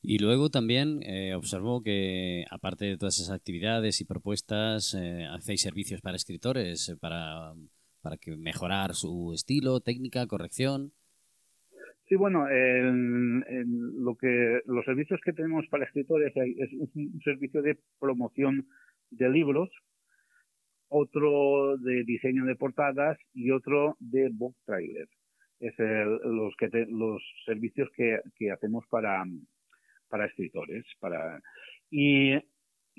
Y 0.00 0.18
luego 0.18 0.48
también 0.48 1.02
eh, 1.02 1.34
observo 1.34 1.82
que, 1.82 2.44
aparte 2.50 2.84
de 2.84 2.96
todas 2.96 3.18
esas 3.18 3.34
actividades 3.34 4.00
y 4.00 4.04
propuestas, 4.04 4.94
eh, 4.94 5.26
hacéis 5.28 5.62
servicios 5.62 6.00
para 6.00 6.16
escritores, 6.16 6.88
eh, 6.88 6.96
para, 6.96 7.52
para 8.00 8.16
que 8.16 8.36
mejorar 8.36 8.94
su 8.94 9.32
estilo, 9.34 9.80
técnica, 9.80 10.26
corrección. 10.26 10.92
Sí, 12.08 12.14
bueno, 12.14 12.48
en, 12.48 13.44
en 13.48 14.04
lo 14.04 14.16
que 14.16 14.60
los 14.66 14.84
servicios 14.84 15.20
que 15.22 15.32
tenemos 15.32 15.66
para 15.68 15.84
escritores 15.84 16.32
es 16.34 16.72
un 16.94 17.20
servicio 17.22 17.60
de 17.60 17.78
promoción 18.00 18.66
de 19.10 19.28
libros, 19.28 19.68
otro 20.88 21.76
de 21.76 22.04
diseño 22.04 22.46
de 22.46 22.56
portadas 22.56 23.18
y 23.34 23.50
otro 23.50 23.96
de 23.98 24.30
book 24.32 24.56
trailer. 24.64 25.08
Es 25.60 25.78
el, 25.78 26.18
los 26.24 26.54
que 26.56 26.68
los 26.88 27.20
servicios 27.44 27.90
que, 27.94 28.20
que 28.36 28.52
hacemos 28.52 28.86
para 28.88 29.24
para 30.08 30.26
escritores, 30.26 30.84
para 31.00 31.40
y 31.90 32.34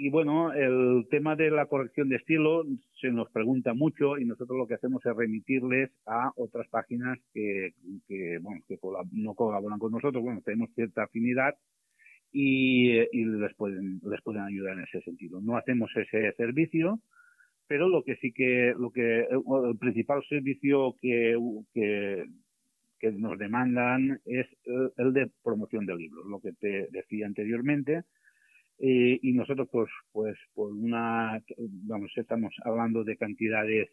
y 0.01 0.09
bueno, 0.09 0.53
el 0.53 1.07
tema 1.11 1.35
de 1.35 1.51
la 1.51 1.65
corrección 1.65 2.07
de 2.07 2.15
estilo 2.15 2.63
se 3.01 3.11
nos 3.11 3.29
pregunta 3.31 3.73
mucho 3.73 4.17
y 4.17 4.23
nosotros 4.23 4.57
lo 4.57 4.65
que 4.65 4.75
hacemos 4.75 5.05
es 5.05 5.13
remitirles 5.13 5.91
a 6.05 6.31
otras 6.37 6.69
páginas 6.69 7.19
que, 7.33 7.73
que 8.07 8.37
bueno, 8.39 8.61
que 8.65 8.79
no 9.11 9.33
colaboran 9.33 9.77
con 9.77 9.91
nosotros, 9.91 10.23
bueno, 10.23 10.41
tenemos 10.45 10.69
cierta 10.73 11.03
afinidad 11.03 11.53
y, 12.31 12.97
y 12.97 13.25
les 13.25 13.53
pueden 13.55 13.99
les 14.09 14.21
pueden 14.21 14.43
ayudar 14.43 14.77
en 14.77 14.85
ese 14.85 15.01
sentido. 15.01 15.41
No 15.41 15.57
hacemos 15.57 15.91
ese 15.93 16.31
servicio, 16.37 17.01
pero 17.67 17.89
lo 17.89 18.05
que 18.05 18.15
sí 18.21 18.31
que 18.31 18.73
lo 18.79 18.91
que 18.91 19.27
el 19.27 19.77
principal 19.77 20.23
servicio 20.29 20.95
que 21.01 21.35
que, 21.73 22.25
que 22.99 23.11
nos 23.11 23.37
demandan 23.37 24.19
es 24.25 24.47
el, 24.63 24.91
el 24.97 25.13
de 25.13 25.31
promoción 25.43 25.85
de 25.85 25.95
libros, 25.95 26.25
lo 26.27 26.39
que 26.39 26.53
te 26.53 26.87
decía 26.91 27.25
anteriormente. 27.25 28.03
Eh, 28.79 29.19
y 29.21 29.33
nosotros 29.33 29.67
pues 29.71 29.89
pues 30.13 30.37
por 30.53 30.71
una 30.71 31.43
vamos 31.57 32.11
estamos 32.15 32.53
hablando 32.63 33.03
de 33.03 33.17
cantidades 33.17 33.89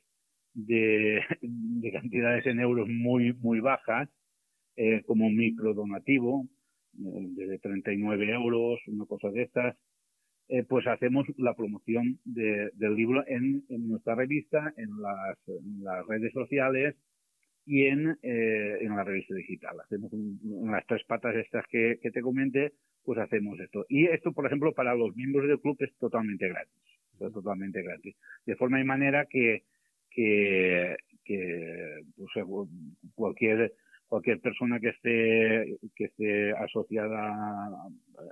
de, 0.55 1.23
de 1.42 1.92
cantidades 1.92 2.47
en 2.47 2.61
euros 2.61 2.88
muy 2.88 3.33
muy 3.33 3.59
bajas 3.59 4.09
eh, 4.77 5.03
como 5.05 5.29
micro 5.29 5.75
donativo 5.75 6.47
de 6.92 7.59
39 7.59 8.31
euros, 8.31 8.81
una 8.87 9.05
cosa 9.07 9.31
de 9.31 9.42
estas, 9.42 9.77
eh, 10.49 10.64
pues 10.64 10.87
hacemos 10.87 11.27
la 11.37 11.55
promoción 11.55 12.21
de, 12.25 12.71
del 12.75 12.95
libro 12.95 13.25
en, 13.27 13.64
en, 13.69 13.88
nuestra 13.88 14.14
revista, 14.14 14.73
en 14.77 14.90
las 15.83 16.07
redes 16.07 16.33
sociales 16.33 16.95
y 17.66 17.87
en, 17.87 18.16
eh, 18.22 18.79
en 18.81 18.96
la 18.96 19.02
revista 19.02 19.35
digital. 19.35 19.79
Hacemos 19.81 20.12
un, 20.12 20.40
en 20.64 20.70
las 20.70 20.87
tres 20.87 21.02
patas 21.05 21.35
estas 21.35 21.66
que, 21.66 21.98
que 22.00 22.12
te 22.12 22.22
comenté, 22.22 22.72
pues 23.05 23.18
hacemos 23.18 23.59
esto. 23.59 23.85
Y 23.88 24.07
esto, 24.07 24.33
por 24.33 24.46
ejemplo, 24.46 24.72
para 24.72 24.94
los 24.94 25.14
miembros 25.16 25.48
del 25.48 25.61
club 25.61 25.76
es 25.81 25.92
totalmente 25.98 26.48
gratis. 26.48 26.74
Es 27.20 27.33
totalmente 27.33 27.83
gratis. 27.83 28.14
De 28.46 28.57
forma 28.57 28.81
y 28.81 28.85
manera 28.85 29.26
que, 29.26 29.64
que, 30.11 30.96
que 31.24 32.02
pues, 32.16 32.46
cualquier 33.14 33.72
cualquier 34.09 34.40
persona 34.40 34.79
que 34.79 34.90
esté 34.90 35.79
que 35.96 36.05
esté 36.05 36.52
asociada 36.52 37.66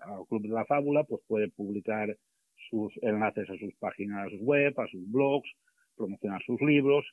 al 0.05 0.27
club 0.29 0.43
de 0.43 0.49
la 0.49 0.65
fábula 0.67 1.03
pues 1.03 1.21
puede 1.27 1.49
publicar 1.49 2.17
sus 2.71 2.93
enlaces 3.03 3.51
a 3.51 3.57
sus 3.57 3.75
páginas 3.81 4.31
web 4.39 4.73
a 4.79 4.87
sus 4.87 5.11
blogs 5.11 5.51
promocionar 5.97 6.41
sus 6.45 6.61
libros 6.63 7.05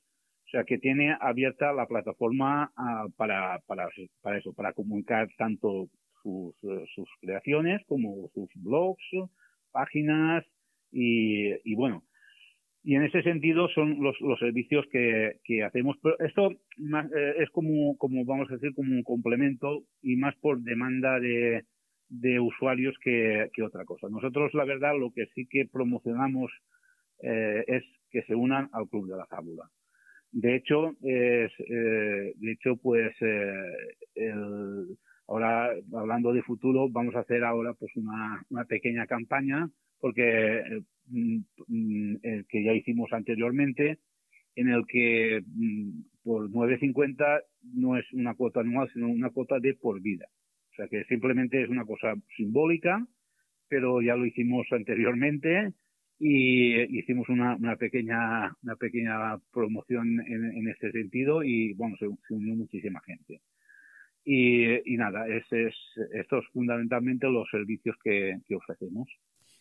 o 0.51 0.57
sea 0.57 0.63
que 0.65 0.77
tiene 0.77 1.15
abierta 1.21 1.71
la 1.71 1.87
plataforma 1.87 2.71
uh, 2.77 3.09
para, 3.13 3.59
para 3.67 3.87
para 4.21 4.37
eso 4.37 4.53
para 4.53 4.73
comunicar 4.73 5.29
tanto 5.37 5.87
sus 6.21 6.55
sus 6.93 7.09
creaciones 7.21 7.81
como 7.87 8.29
sus 8.33 8.49
blogs 8.55 9.03
páginas 9.71 10.43
y, 10.91 11.53
y 11.63 11.75
bueno 11.75 12.03
y 12.83 12.95
en 12.95 13.03
ese 13.03 13.21
sentido 13.21 13.69
son 13.69 14.01
los, 14.01 14.19
los 14.21 14.39
servicios 14.39 14.85
que, 14.91 15.33
que 15.43 15.63
hacemos. 15.63 15.97
Pero 16.01 16.19
esto 16.19 16.49
más, 16.77 17.05
eh, 17.11 17.35
es 17.37 17.49
como, 17.51 17.95
como, 17.97 18.25
vamos 18.25 18.49
a 18.49 18.55
decir, 18.55 18.73
como 18.73 18.91
un 18.91 19.03
complemento 19.03 19.83
y 20.01 20.15
más 20.15 20.35
por 20.37 20.59
demanda 20.61 21.19
de, 21.19 21.63
de 22.09 22.39
usuarios 22.39 22.95
que, 23.03 23.49
que 23.53 23.63
otra 23.63 23.85
cosa. 23.85 24.07
Nosotros, 24.09 24.53
la 24.53 24.65
verdad, 24.65 24.97
lo 24.99 25.11
que 25.13 25.27
sí 25.35 25.47
que 25.47 25.65
promocionamos 25.71 26.51
eh, 27.21 27.63
es 27.67 27.83
que 28.09 28.23
se 28.23 28.35
unan 28.35 28.69
al 28.73 28.89
Club 28.89 29.07
de 29.07 29.17
la 29.17 29.27
Fábula. 29.27 29.69
De 30.32 30.56
hecho, 30.56 30.91
es, 31.02 31.52
eh, 31.60 32.34
de 32.36 32.52
hecho, 32.52 32.78
pues, 32.78 33.13
eh, 33.22 33.74
el, 34.15 34.98
ahora, 35.28 35.72
hablando 35.94 36.34
de 36.34 36.41
futuro, 36.44 36.89
vamos 36.89 37.15
a 37.15 37.20
hacer 37.20 37.44
ahora, 37.44 37.74
pues, 37.74 37.96
una, 37.96 38.44
una 38.50 38.65
pequeña 38.65 39.06
campaña 39.08 39.70
porque 40.00 40.84
Mm, 41.12 42.15
el 42.24 42.46
que 42.48 42.63
ya 42.63 42.74
hicimos 42.74 43.12
anteriormente, 43.12 44.00
en 44.56 44.70
el 44.70 44.86
que 44.88 45.41
mm, 45.46 46.02
por 46.24 46.50
9.50 46.50 47.41
no 47.74 47.98
es 47.98 48.06
una 48.13 48.36
cuota 48.36 48.62
anual, 48.62 48.89
sino 48.94 49.10
una 49.10 49.30
cuota 49.30 49.60
de 49.60 49.74
por 49.76 50.02
vida. 50.02 50.28
O 50.72 50.76
sea 50.76 50.88
que 50.88 51.04
simplemente 51.06 51.62
es 51.62 51.70
una 51.70 51.86
cosa 51.86 52.15
simbólica, 52.38 53.06
pero 53.67 54.02
ya 54.02 54.15
lo 54.15 54.26
hicimos 54.26 54.67
anteriormente 54.72 55.74
y 56.23 56.99
hicimos 56.99 57.27
una, 57.29 57.55
una 57.55 57.75
pequeña 57.77 58.55
una 58.62 58.75
pequeña 58.75 59.39
promoción 59.51 60.19
en, 60.27 60.55
en 60.55 60.67
este 60.67 60.91
sentido 60.91 61.43
y 61.43 61.73
bueno 61.73 61.97
se, 61.97 62.05
se 62.27 62.34
unió 62.36 62.55
muchísima 62.55 63.01
gente. 63.01 63.41
Y, 64.23 64.93
y 64.93 64.97
nada 64.97 65.27
es, 65.27 65.43
es 65.51 65.73
estos 66.13 66.45
fundamentalmente 66.53 67.27
los 67.27 67.49
servicios 67.49 67.95
que, 68.03 68.39
que 68.47 68.55
ofrecemos. 68.55 69.10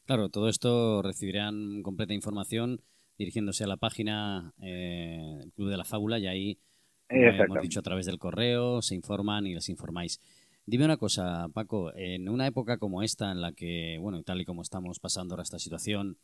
Claro, 0.04 0.28
todo 0.28 0.50
esto 0.50 1.00
recibirán 1.00 1.82
completa 1.82 2.12
información 2.12 2.82
dirigiéndose 3.16 3.64
a 3.64 3.66
la 3.66 3.78
página 3.78 4.52
eh, 4.60 5.36
del 5.38 5.52
Club 5.52 5.70
de 5.70 5.78
la 5.78 5.84
Fábula 5.84 6.18
y 6.18 6.26
ahí, 6.26 6.58
como 7.08 7.22
hemos 7.22 7.62
dicho, 7.62 7.80
a 7.80 7.82
través 7.82 8.04
del 8.04 8.18
correo 8.18 8.82
se 8.82 8.94
informan 8.94 9.46
y 9.46 9.54
les 9.54 9.70
informáis. 9.70 10.20
Dime 10.66 10.84
una 10.84 10.98
cosa, 10.98 11.48
Paco, 11.54 11.90
en 11.96 12.28
una 12.28 12.46
época 12.46 12.76
como 12.76 13.02
esta 13.02 13.32
en 13.32 13.40
la 13.40 13.52
que, 13.52 13.96
bueno, 13.98 14.22
tal 14.22 14.42
y 14.42 14.44
como 14.44 14.60
estamos 14.60 15.00
pasando 15.00 15.34
ahora 15.34 15.42
esta 15.42 15.58
situación, 15.58 16.18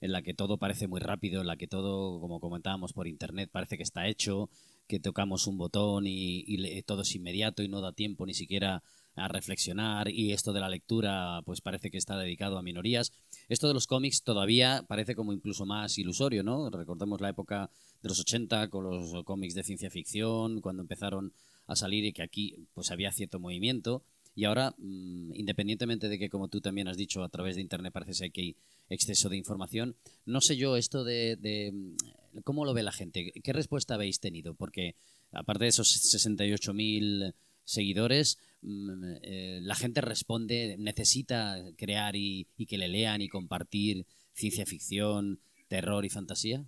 en 0.00 0.12
la 0.12 0.22
que 0.22 0.34
todo 0.34 0.58
parece 0.58 0.88
muy 0.88 1.00
rápido, 1.00 1.40
en 1.40 1.46
la 1.46 1.56
que 1.56 1.66
todo, 1.66 2.20
como 2.20 2.40
comentábamos 2.40 2.92
por 2.92 3.08
internet, 3.08 3.50
parece 3.52 3.76
que 3.76 3.82
está 3.82 4.06
hecho, 4.08 4.50
que 4.86 5.00
tocamos 5.00 5.46
un 5.46 5.58
botón 5.58 6.04
y, 6.06 6.82
todo 6.82 7.02
es 7.02 7.14
inmediato 7.14 7.62
y 7.62 7.68
no 7.68 7.80
da 7.80 7.92
tiempo 7.92 8.26
ni 8.26 8.34
siquiera 8.34 8.82
a 9.16 9.28
reflexionar 9.28 10.10
y 10.10 10.32
esto 10.32 10.52
de 10.52 10.60
la 10.60 10.68
lectura 10.68 11.40
pues 11.46 11.62
parece 11.62 11.90
que 11.90 11.96
está 11.96 12.18
dedicado 12.18 12.58
a 12.58 12.62
minorías. 12.62 13.12
Esto 13.48 13.66
de 13.66 13.74
los 13.74 13.86
cómics 13.86 14.22
todavía 14.22 14.84
parece 14.86 15.14
como 15.14 15.32
incluso 15.32 15.64
más 15.64 15.96
ilusorio, 15.98 16.42
¿no? 16.42 16.68
Recordemos 16.68 17.20
la 17.20 17.30
época 17.30 17.70
de 18.02 18.08
los 18.10 18.20
80 18.20 18.68
con 18.68 18.84
los 18.84 19.24
cómics 19.24 19.54
de 19.54 19.62
ciencia 19.62 19.90
ficción, 19.90 20.60
cuando 20.60 20.82
empezaron 20.82 21.32
a 21.66 21.74
salir 21.74 22.04
y 22.04 22.12
que 22.12 22.22
aquí 22.22 22.66
pues 22.74 22.90
había 22.90 23.10
cierto 23.10 23.40
movimiento. 23.40 24.02
Y 24.34 24.44
ahora, 24.44 24.74
mm, 24.76 25.34
independientemente 25.34 26.10
de 26.10 26.18
que, 26.18 26.28
como 26.28 26.48
tú 26.48 26.60
también 26.60 26.88
has 26.88 26.98
dicho, 26.98 27.24
a 27.24 27.28
través 27.30 27.56
de 27.56 27.62
Internet 27.62 27.92
parece 27.92 28.30
que 28.30 28.40
hay 28.42 28.56
exceso 28.88 29.28
de 29.28 29.36
información, 29.36 29.96
no 30.24 30.40
sé 30.40 30.56
yo 30.56 30.76
esto 30.76 31.04
de, 31.04 31.72
mm, 31.72 32.40
cómo 32.44 32.64
lo 32.64 32.74
ve 32.74 32.82
la 32.82 32.92
gente. 32.92 33.32
¿Qué 33.42 33.52
respuesta 33.52 33.94
habéis 33.94 34.20
tenido? 34.20 34.54
Porque 34.54 34.94
aparte 35.32 35.64
de 35.64 35.68
esos 35.68 35.88
68.000 35.88 37.34
seguidores, 37.64 38.38
mm, 38.62 39.14
eh, 39.22 39.58
la 39.62 39.74
gente 39.74 40.00
responde, 40.00 40.76
necesita 40.78 41.56
crear 41.76 42.14
y, 42.16 42.46
que 42.68 42.78
le 42.78 42.88
lean 42.88 43.22
y 43.22 43.28
compartir 43.28 44.04
ciencia 44.32 44.66
ficción, 44.66 45.40
terror 45.68 46.04
y 46.04 46.10
fantasía. 46.10 46.64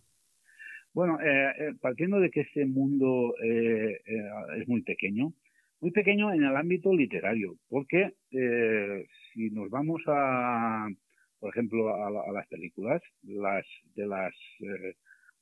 Bueno, 0.95 1.21
eh, 1.21 1.53
eh, 1.59 1.75
partiendo 1.81 2.19
de 2.19 2.31
que 2.31 2.41
ese 2.41 2.67
mundo 2.67 3.35
es 3.41 4.67
muy 4.67 4.83
pequeño, 4.83 5.33
muy 5.81 5.93
pequeño 5.93 6.33
en 6.33 6.43
el 6.43 6.57
ámbito 6.57 6.93
literario, 6.93 7.57
porque 7.69 8.15
si 9.33 9.51
nos 9.51 9.71
vamos 9.71 10.03
a, 10.09 10.89
por 11.41 11.51
ejemplo, 11.51 11.95
a, 11.95 12.33
las 12.33 12.47
películas, 12.49 13.03
las 13.23 13.65
de 13.95 14.07
las 14.07 14.35
eh, 14.61 14.95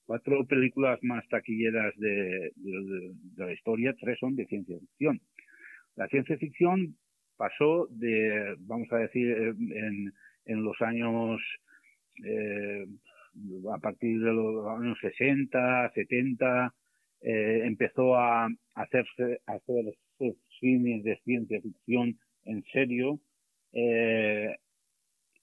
cuatro 0.04 0.44
películas 0.46 0.98
más 1.02 1.26
taquilleras 1.28 1.94
de, 1.96 2.52
la 3.36 3.52
historia, 3.52 3.94
tres 3.98 4.18
son 4.18 4.36
de 4.36 4.46
ciencia 4.46 4.78
ficción. 4.78 5.20
La 5.96 6.06
ciencia 6.08 6.36
ficción 6.36 6.96
pasó 7.36 7.88
de, 7.90 8.56
vamos 8.60 8.92
a 8.92 8.98
decir, 8.98 9.30
en, 9.30 10.12
en 10.44 10.62
los 10.62 10.80
años, 10.82 11.40
eh, 12.24 12.86
a 13.72 13.78
partir 13.78 14.20
de 14.20 14.32
los 14.32 14.66
años 14.68 14.98
60, 15.00 15.92
70, 15.94 16.74
empezó 17.22 18.16
a 18.16 18.48
hacerse, 18.74 19.40
a 19.46 19.54
hacer 19.54 19.84
cines 20.60 21.02
de 21.04 21.16
ciencia 21.24 21.60
ficción 21.60 22.18
en 22.44 22.62
serio. 22.72 23.20
Eh, 23.72 24.54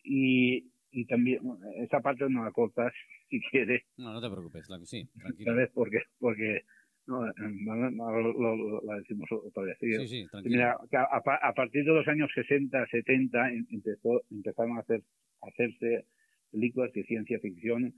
y, 0.03 0.71
y 0.91 1.05
también, 1.05 1.39
esa 1.77 2.01
parte 2.01 2.29
no 2.29 2.43
la 2.43 2.51
cortas 2.51 2.93
si 3.29 3.41
quieres. 3.51 3.83
No, 3.97 4.13
no 4.13 4.21
te 4.21 4.29
preocupes, 4.29 4.67
que 4.67 4.85
sí, 4.85 5.09
tranquilo. 5.17 5.51
¿Sabes? 5.51 5.69
Porque, 5.73 5.99
porque 6.19 6.61
no, 7.07 7.25
lo, 7.25 8.81
la 8.83 8.97
decimos 8.97 9.29
otra 9.31 9.63
vez. 9.63 9.77
Sí, 9.79 10.07
sí, 10.07 10.27
Mira, 10.45 10.77
a, 10.93 11.47
a, 11.47 11.53
partir 11.53 11.83
de 11.83 11.93
los 11.93 12.07
años 12.07 12.31
60, 12.33 12.85
70 12.87 13.49
em, 13.49 13.65
empezó, 13.71 14.21
empezaron 14.31 14.77
a, 14.77 14.81
hacer, 14.81 15.01
a 15.41 15.47
hacerse 15.47 16.05
películas 16.51 16.93
de 16.93 17.03
ciencia 17.03 17.39
ficción 17.39 17.93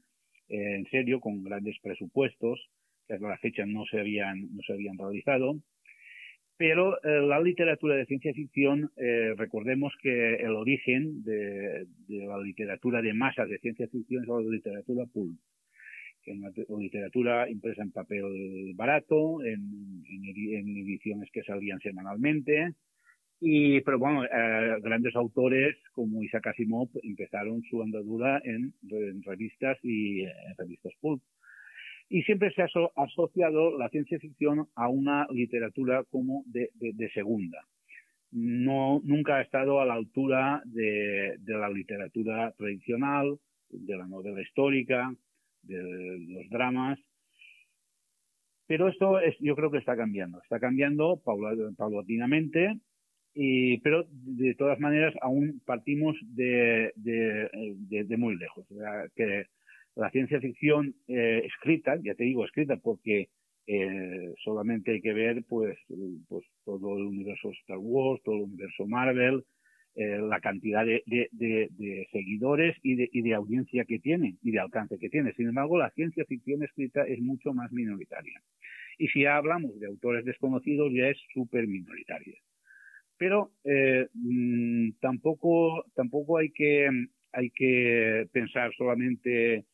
eh, 0.49 0.75
en 0.75 0.85
serio, 0.89 1.19
con 1.19 1.43
grandes 1.43 1.77
presupuestos, 1.81 2.59
que 3.07 3.15
hasta 3.15 3.27
la 3.27 3.37
fecha 3.37 3.65
no 3.65 3.83
se 3.85 3.99
habían, 3.99 4.55
no 4.55 4.61
se 4.65 4.73
habían 4.73 4.97
realizado. 4.97 5.59
Pero 6.57 6.97
eh, 7.03 7.21
la 7.27 7.41
literatura 7.41 7.95
de 7.95 8.05
ciencia 8.05 8.33
ficción, 8.33 8.89
eh, 8.95 9.33
recordemos 9.35 9.93
que 10.01 10.35
el 10.35 10.51
origen 10.55 11.21
de, 11.23 11.85
la 12.07 12.39
literatura 12.39 13.01
de 13.01 13.13
masas 13.13 13.49
de 13.49 13.57
ciencia 13.57 13.87
ficción 13.89 14.23
es 14.23 14.29
la 14.29 14.39
literatura 14.39 15.05
pulp, 15.05 15.37
que 16.23 16.31
es 16.31 16.37
una 16.37 16.79
literatura 16.79 17.49
impresa 17.49 17.83
en 17.83 17.91
papel 17.91 18.73
barato, 18.75 19.43
en, 19.43 20.03
ediciones 20.05 21.29
que 21.33 21.43
salían 21.43 21.79
semanalmente. 21.79 22.73
Y, 23.41 23.81
pero 23.81 23.99
bueno, 23.99 24.23
eh, 24.23 24.77
grandes 24.81 25.13
autores 25.17 25.75
como 25.91 26.23
Isaac 26.23 26.47
Asimov 26.47 26.89
empezaron 27.03 27.61
su 27.63 27.81
andadura 27.81 28.41
en, 28.45 28.73
en 28.89 29.21
revistas 29.23 29.77
y 29.83 30.21
en 30.21 30.55
revistas 30.57 30.93
pulp 31.01 31.21
y 32.09 32.21
siempre 32.23 32.51
se 32.51 32.61
ha 32.61 32.67
asociado 32.95 33.77
la 33.77 33.89
ciencia 33.89 34.19
ficción 34.19 34.67
a 34.75 34.89
una 34.89 35.27
literatura 35.31 36.03
como 36.09 36.43
de, 36.45 36.69
segunda. 37.13 37.59
No, 38.31 39.01
nunca 39.03 39.37
ha 39.37 39.41
estado 39.41 39.79
a 39.79 39.85
la 39.85 39.93
altura 39.93 40.61
de, 40.65 41.37
la 41.45 41.69
literatura 41.69 42.51
tradicional, 42.57 43.37
de 43.69 43.97
la 43.97 44.07
novela 44.07 44.41
histórica, 44.41 45.13
de 45.63 46.19
los 46.19 46.49
dramas. 46.49 46.99
Pero 48.67 48.87
esto 48.87 49.19
es, 49.19 49.35
yo 49.39 49.55
creo 49.55 49.71
que 49.71 49.77
está 49.77 49.95
cambiando. 49.95 50.41
Está 50.41 50.59
cambiando 50.59 51.21
paulatinamente, 51.77 52.79
y, 53.33 53.79
pero 53.79 54.05
de 54.09 54.55
todas 54.55 54.79
maneras 54.79 55.13
aún 55.21 55.61
partimos 55.65 56.15
de, 56.21 56.93
muy 58.17 58.37
lejos. 58.37 58.65
que 59.15 59.45
la 59.95 60.09
ciencia 60.11 60.39
ficción 60.39 60.95
eh, 61.07 61.41
escrita, 61.45 61.97
ya 62.03 62.15
te 62.15 62.23
digo 62.23 62.45
escrita 62.45 62.77
porque 62.77 63.29
eh, 63.67 64.33
solamente 64.43 64.91
hay 64.91 65.01
que 65.01 65.13
ver 65.13 65.43
pues, 65.47 65.77
pues 66.27 66.45
todo 66.63 66.97
el 66.97 67.05
universo 67.05 67.51
Star 67.61 67.77
Wars, 67.79 68.21
todo 68.23 68.35
el 68.35 68.41
universo 68.43 68.85
Marvel, 68.85 69.43
eh, 69.95 70.19
la 70.19 70.41
cantidad 70.41 70.85
de, 70.85 71.03
de, 71.05 72.07
seguidores 72.11 72.75
y 72.83 72.95
de, 72.95 73.09
y 73.13 73.21
de 73.21 73.33
audiencia 73.33 73.85
que 73.85 73.99
tiene 73.99 74.35
y 74.43 74.51
de 74.51 74.59
alcance 74.59 74.99
que 74.99 75.09
tiene. 75.09 75.33
Sin 75.33 75.47
embargo, 75.47 75.77
la 75.77 75.89
ciencia 75.91 76.25
ficción 76.25 76.63
escrita 76.63 77.07
es 77.07 77.21
mucho 77.21 77.53
más 77.53 77.71
minoritaria. 77.71 78.41
Y 78.97 79.07
si 79.07 79.21
ya 79.21 79.37
hablamos 79.37 79.79
de 79.79 79.87
autores 79.87 80.25
desconocidos, 80.25 80.91
ya 80.93 81.07
es 81.07 81.17
súper 81.33 81.67
minoritaria. 81.67 82.37
Pero 83.17 83.51
eh, 83.63 84.07
mm, 84.13 84.97
tampoco, 84.99 85.85
tampoco 85.95 86.39
hay 86.39 86.51
que, 86.51 86.89
hay 87.31 87.49
que 87.51 88.27
pensar 88.33 88.73
solamente 88.75 89.65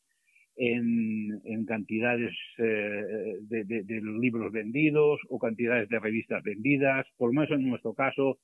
en, 0.64 1.66
cantidades 1.66 2.34
eh, 2.60 3.38
de, 3.42 4.02
libros 4.20 4.52
vendidos 4.52 5.20
o 5.30 5.40
cantidades 5.40 5.90
de 5.90 6.00
revistas 6.00 6.44
vendidas, 6.44 7.08
por 7.18 7.30
lo 7.30 7.42
menos 7.42 7.52
en 7.52 7.68
nuestro 7.68 7.94
caso, 7.94 8.38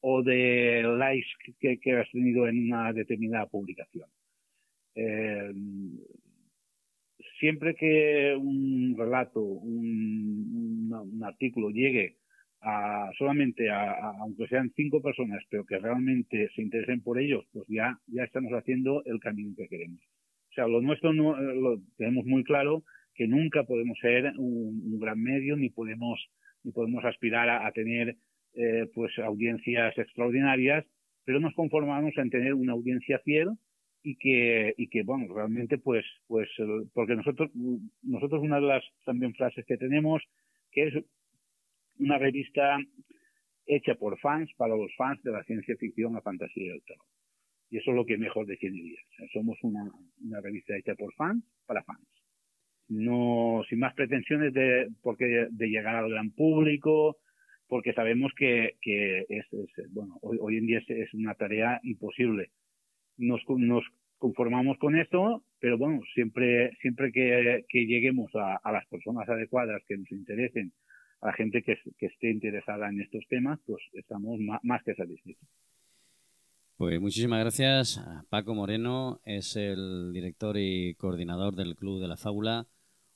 o 0.00 0.22
de 0.22 0.82
likes 0.84 1.26
que, 1.58 1.92
has 1.96 2.10
tenido 2.12 2.46
en 2.46 2.66
una 2.66 2.92
determinada 2.92 3.46
publicación. 3.46 4.08
Eh, 4.94 5.52
siempre 7.40 7.74
que 7.74 8.36
un 8.38 8.94
relato, 8.96 9.40
un, 9.40 11.20
artículo 11.24 11.70
llegue 11.70 12.18
a 12.60 13.10
solamente 13.18 13.68
a, 13.70 14.10
aunque 14.20 14.46
sean 14.46 14.70
cinco 14.76 15.02
personas, 15.02 15.42
pero 15.50 15.64
que 15.64 15.78
realmente 15.78 16.50
se 16.54 16.62
interesen 16.62 17.00
por 17.02 17.18
ellos, 17.18 17.44
pues 17.52 17.66
ya, 17.68 17.98
ya 18.06 18.22
estamos 18.22 18.52
haciendo 18.52 19.02
el 19.06 19.18
camino 19.18 19.54
que 19.56 19.68
queremos. 19.68 20.00
O 20.54 20.56
sea, 20.56 20.68
lo 20.68 20.80
nuestro 20.80 21.12
no, 21.12 21.36
eh, 21.36 21.54
lo 21.60 21.80
tenemos 21.96 22.24
muy 22.26 22.44
claro 22.44 22.84
que 23.12 23.26
nunca 23.26 23.64
podemos 23.64 23.98
ser 23.98 24.32
un, 24.38 25.00
gran 25.00 25.20
medio 25.20 25.56
ni 25.56 25.68
podemos 25.68 26.24
ni 26.62 26.70
podemos 26.70 27.04
aspirar 27.04 27.48
a, 27.48 27.70
tener 27.72 28.16
eh, 28.54 28.88
pues 28.94 29.18
audiencias 29.18 29.98
extraordinarias, 29.98 30.86
pero 31.24 31.40
nos 31.40 31.54
conformamos 31.54 32.16
en 32.16 32.30
tener 32.30 32.54
una 32.54 32.72
audiencia 32.72 33.18
fiel 33.24 33.48
y 34.04 34.14
que 34.16 34.74
y 34.78 34.86
que 34.86 35.02
bueno 35.02 35.34
realmente 35.34 35.76
pues 35.78 36.04
pues 36.28 36.48
porque 36.92 37.16
nosotros 37.16 37.50
nosotros 38.02 38.40
una 38.40 38.60
de 38.60 38.66
las 38.66 38.84
también 39.04 39.34
frases 39.34 39.64
que 39.66 39.76
tenemos 39.76 40.22
que 40.70 40.84
es 40.84 40.94
una 41.98 42.16
revista 42.16 42.78
hecha 43.66 43.96
por 43.96 44.20
fans 44.20 44.50
para 44.56 44.76
los 44.76 44.94
fans 44.94 45.20
de 45.24 45.32
la 45.32 45.42
ciencia 45.42 45.74
ficción, 45.76 46.14
la 46.14 46.20
fantasía 46.20 46.66
y 46.66 46.76
el 46.76 46.82
terror. 46.84 47.06
Y 47.74 47.78
eso 47.78 47.90
es 47.90 47.96
lo 47.96 48.06
que 48.06 48.16
mejor 48.16 48.46
sea, 48.46 49.26
somos 49.32 49.58
una, 49.62 49.90
una 50.22 50.40
revista 50.40 50.76
hecha 50.76 50.94
por 50.94 51.12
fans 51.14 51.42
para 51.66 51.82
fans. 51.82 52.06
No, 52.86 53.64
sin 53.68 53.80
más 53.80 53.94
pretensiones 53.94 54.54
de, 54.54 54.90
porque 55.02 55.48
de 55.50 55.66
llegar 55.66 55.96
al 55.96 56.08
gran 56.08 56.30
público, 56.30 57.16
porque 57.66 57.92
sabemos 57.92 58.32
que, 58.36 58.76
que 58.80 59.26
es, 59.28 59.44
bueno, 59.90 60.20
hoy, 60.22 60.56
en 60.56 60.66
día 60.66 60.80
es, 60.86 61.14
una 61.14 61.34
tarea 61.34 61.80
imposible. 61.82 62.52
Nos, 63.16 63.42
nos 63.48 63.84
conformamos 64.18 64.78
con 64.78 64.94
esto, 64.94 65.42
pero 65.58 65.76
bueno, 65.76 66.00
siempre, 66.14 66.76
siempre 66.80 67.10
que, 67.10 67.64
lleguemos 67.72 68.32
a, 68.36 68.54
a, 68.62 68.70
las 68.70 68.86
personas 68.86 69.28
adecuadas 69.28 69.82
que 69.88 69.96
nos 69.96 70.12
interesen, 70.12 70.72
a 71.22 71.26
la 71.26 71.32
gente 71.32 71.64
que, 71.64 71.76
que 71.98 72.06
esté 72.06 72.30
interesada 72.30 72.88
en 72.88 73.00
estos 73.00 73.26
temas, 73.26 73.58
pues 73.66 73.82
estamos 73.94 74.38
más, 74.38 74.60
más 74.62 74.80
que 74.84 74.94
satisfechos. 74.94 75.48
Pues 76.76 77.00
muchísimas 77.00 77.38
gracias. 77.38 78.04
Paco 78.30 78.52
Moreno 78.52 79.20
es 79.24 79.54
el 79.54 80.12
director 80.12 80.58
y 80.58 80.96
coordinador 80.96 81.54
del 81.54 81.76
Club 81.76 82.00
de 82.00 82.08
la 82.08 82.16
Fábula, 82.16 82.66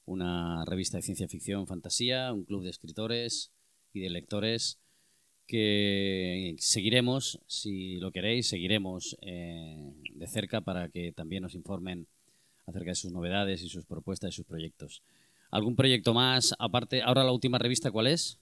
una 0.05 0.65
revista 0.65 0.97
de 0.97 1.03
ciencia 1.03 1.27
ficción, 1.27 1.67
fantasía, 1.67 2.33
un 2.33 2.45
club 2.45 2.63
de 2.63 2.71
escritores 2.71 3.53
y 3.93 4.01
de 4.01 4.11
lectores 4.11 4.81
que 5.49 6.55
seguiremos, 6.59 7.41
si 7.49 7.99
lo 7.99 8.13
queréis, 8.13 8.49
seguiremos 8.49 9.19
eh, 9.23 9.93
de 10.15 10.27
cerca 10.29 10.61
para 10.61 10.89
que 10.89 11.11
también 11.11 11.43
nos 11.43 11.57
informen 11.57 12.07
acerca 12.65 12.91
de 12.91 12.95
sus 12.95 13.13
novedades 13.13 13.61
y 13.65 13.69
sus 13.69 13.87
propuestas 13.87 14.31
y 14.31 14.37
sus 14.37 14.47
proyectos. 14.47 15.03
¿Algún 15.51 15.75
proyecto 15.75 16.15
más 16.15 16.55
aparte? 16.61 17.03
Ahora 17.03 17.25
la 17.25 17.33
última 17.33 17.59
revista, 17.59 17.91
¿cuál 17.91 18.07
es? 18.07 18.39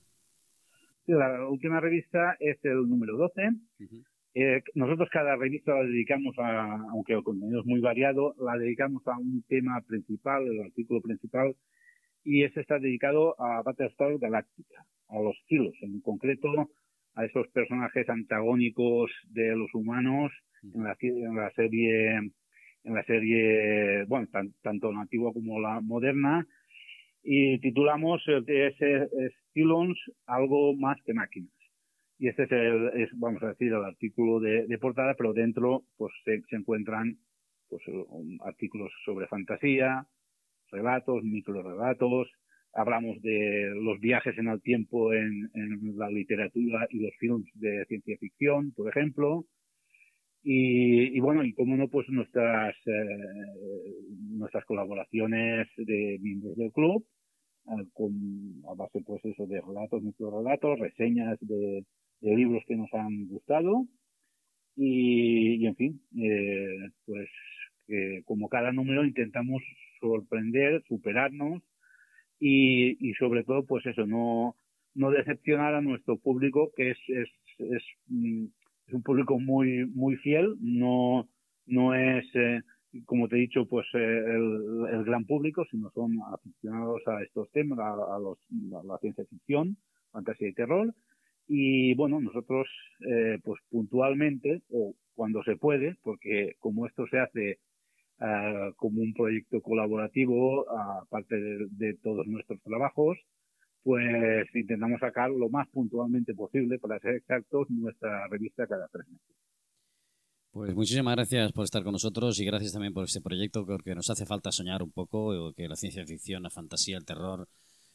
la 1.07 1.49
última 1.49 1.81
revista 1.81 2.37
es 2.39 2.59
el 2.65 2.87
número 2.87 3.17
12. 3.17 3.51
Eh, 4.39 4.63
nosotros 4.75 5.09
cada 5.11 5.35
revista 5.35 5.73
la 5.73 5.85
dedicamos 5.85 6.39
a, 6.39 6.75
aunque 6.91 7.15
el 7.15 7.23
contenido 7.23 7.61
es 7.61 7.67
muy 7.67 7.81
variado, 7.81 8.35
la 8.39 8.59
dedicamos 8.59 9.01
a 9.09 9.17
un 9.17 9.43
tema 9.49 9.81
principal, 9.81 10.47
el 10.47 10.61
artículo 10.61 11.01
principal, 11.01 11.57
y 12.23 12.43
ese 12.43 12.61
está 12.61 12.79
dedicado 12.79 13.35
a 13.41 13.63
Battlestar 13.63 14.19
Galactica, 14.19 14.85
a 15.09 15.19
los 15.21 15.35
filos, 15.47 15.73
en 15.81 16.03
concreto 16.03 16.71
a 17.15 17.25
esos 17.25 17.49
personajes 17.49 18.07
antagónicos 18.11 19.11
de 19.31 19.57
los 19.57 19.73
humanos 19.73 20.31
en 20.63 20.85
la, 20.85 20.95
en 21.01 21.35
la 21.35 21.51
serie 21.53 22.17
en 22.17 22.95
la 22.95 23.05
serie, 23.05 24.05
bueno, 24.05 24.29
tanto 24.61 24.93
la 24.93 25.01
antigua 25.01 25.33
como 25.33 25.61
la 25.61 25.81
moderna, 25.81 26.47
y 27.23 27.59
titulamos 27.61 28.23
ese 28.29 29.09
Stylons 29.49 29.99
algo 30.27 30.77
más 30.77 30.99
que 31.07 31.15
máquinas. 31.15 31.56
Y 32.19 32.29
este 32.29 32.45
es, 32.45 32.53
el, 32.53 32.91
es 32.95 33.11
vamos 33.15 33.43
a 33.43 33.49
decir, 33.49 33.69
el 33.69 33.85
artículo 33.85 34.41
de, 34.41 34.79
portada, 34.79 35.15
pero 35.15 35.33
dentro 35.33 35.85
pues 35.97 36.13
se, 36.25 36.41
encuentran 36.57 37.19
pues 37.69 37.83
artículos 38.45 38.93
sobre 39.05 39.27
fantasía, 39.27 40.07
relatos, 40.71 41.23
microrelatos, 41.25 42.29
hablamos 42.73 43.21
de 43.23 43.73
los 43.75 44.01
viajes 44.01 44.37
en 44.39 44.49
el 44.49 44.63
tiempo 44.63 45.13
en, 45.13 45.51
en, 45.55 45.97
la 45.97 46.09
literatura 46.09 46.87
y 46.91 47.01
los 47.01 47.15
films 47.19 47.51
de 47.55 47.85
ciencia 47.87 48.17
ficción, 48.19 48.73
por 48.73 48.89
ejemplo, 48.89 49.47
y, 50.49 51.19
bueno, 51.19 51.43
y 51.43 51.53
como 51.55 51.77
no, 51.77 51.89
pues 51.89 52.09
nuestras, 52.09 52.77
eh, 52.87 54.03
nuestras 54.31 54.65
colaboraciones 54.65 55.67
de 55.77 56.19
miembros 56.23 56.57
del 56.57 56.71
club, 56.71 57.05
eh, 57.67 57.85
con, 57.93 58.63
a 58.71 58.75
base 58.75 59.01
pues 59.05 59.25
eso 59.25 59.45
de 59.49 59.61
relatos, 59.61 60.01
relatos 60.21 60.79
reseñas 60.79 61.37
de, 61.41 61.85
libros 62.21 62.63
que 62.67 62.77
nos 62.77 62.93
han 62.95 63.29
gustado 63.29 63.87
y, 64.77 65.65
en 65.67 65.77
fin, 65.77 66.01
eh, 66.19 66.91
pues 67.05 67.29
que 67.87 68.23
como 68.25 68.49
cada 68.49 68.73
número 68.73 69.05
intentamos 69.05 69.63
sorprender, 70.01 70.83
superarnos 70.89 71.63
y, 72.41 72.97
y 73.09 73.15
sobre 73.15 73.45
todo 73.45 73.65
pues 73.65 73.87
eso, 73.87 74.07
no, 74.07 74.57
no 74.95 75.11
decepcionar 75.11 75.75
a 75.75 75.81
nuestro 75.81 76.19
público 76.19 76.73
que 76.77 76.91
es, 76.91 76.99
es, 77.09 77.29
es 77.59 77.83
mm, 78.09 78.47
es 78.87 78.95
un 78.95 79.03
público 79.03 79.39
muy 79.39 79.87
muy 79.87 80.17
fiel, 80.17 80.57
no 80.61 81.29
no 81.67 81.95
es 81.95 82.25
eh, 82.35 82.61
como 83.05 83.29
te 83.29 83.37
he 83.37 83.41
dicho 83.41 83.67
pues 83.67 83.87
eh, 83.95 83.99
el, 83.99 85.05
gran 85.05 85.25
público, 85.25 85.65
sino 85.71 85.91
son 85.91 86.19
aficionados 86.33 87.03
a 87.07 87.23
estos 87.23 87.51
temas, 87.53 87.79
a, 87.79 88.19
los, 88.19 88.39
la 88.85 88.99
ciencia 88.99 89.25
ficción, 89.27 89.77
fantasía 90.13 90.49
y 90.49 90.55
terror. 90.55 90.95
Y 91.49 91.95
bueno, 91.95 92.21
nosotros 92.21 92.67
eh, 93.01 93.39
pues 93.45 93.61
puntualmente 93.71 94.63
o 94.71 94.95
cuando 95.15 95.43
se 95.45 95.57
puede, 95.57 95.97
porque 96.03 96.57
como 96.59 96.87
esto 96.87 97.07
se 97.09 97.19
hace 97.19 97.59
como 98.77 99.03
un 99.03 99.13
proyecto 99.13 99.61
colaborativo, 99.61 100.65
aparte 101.03 101.37
de 101.37 101.95
todos 102.03 102.27
nuestros 102.27 102.59
trabajos, 102.63 103.19
pues 103.83 104.49
intentamos 104.55 104.99
sacar 105.01 105.31
lo 105.31 105.51
más 105.51 105.69
puntualmente 105.69 106.35
posible, 106.35 106.79
para 106.79 106.99
ser 106.99 107.17
exactos, 107.17 107.69
nuestra 107.71 108.27
revista 108.29 108.67
cada 108.67 108.89
tres 108.89 109.07
meses. 109.07 109.37
Pues 110.51 110.75
muchísimas 110.75 111.15
gracias 111.15 111.53
por 111.53 111.65
estar 111.65 111.85
con 111.85 111.93
nosotros 111.93 112.41
y 112.41 112.47
gracias 112.47 112.73
también 112.73 112.95
por 112.95 113.05
este 113.05 113.21
proyecto, 113.21 113.67
porque 113.67 113.95
nos 113.95 114.09
hace 114.09 114.25
falta 114.25 114.51
soñar 114.51 114.83
un 114.83 114.91
poco, 114.91 115.53
que 115.55 115.69
la 115.69 115.77
ciencia 115.77 116.07
ficción, 116.07 116.43
la 116.43 116.51
fantasía, 116.51 116.97
el 116.97 117.05
terror, 117.05 117.47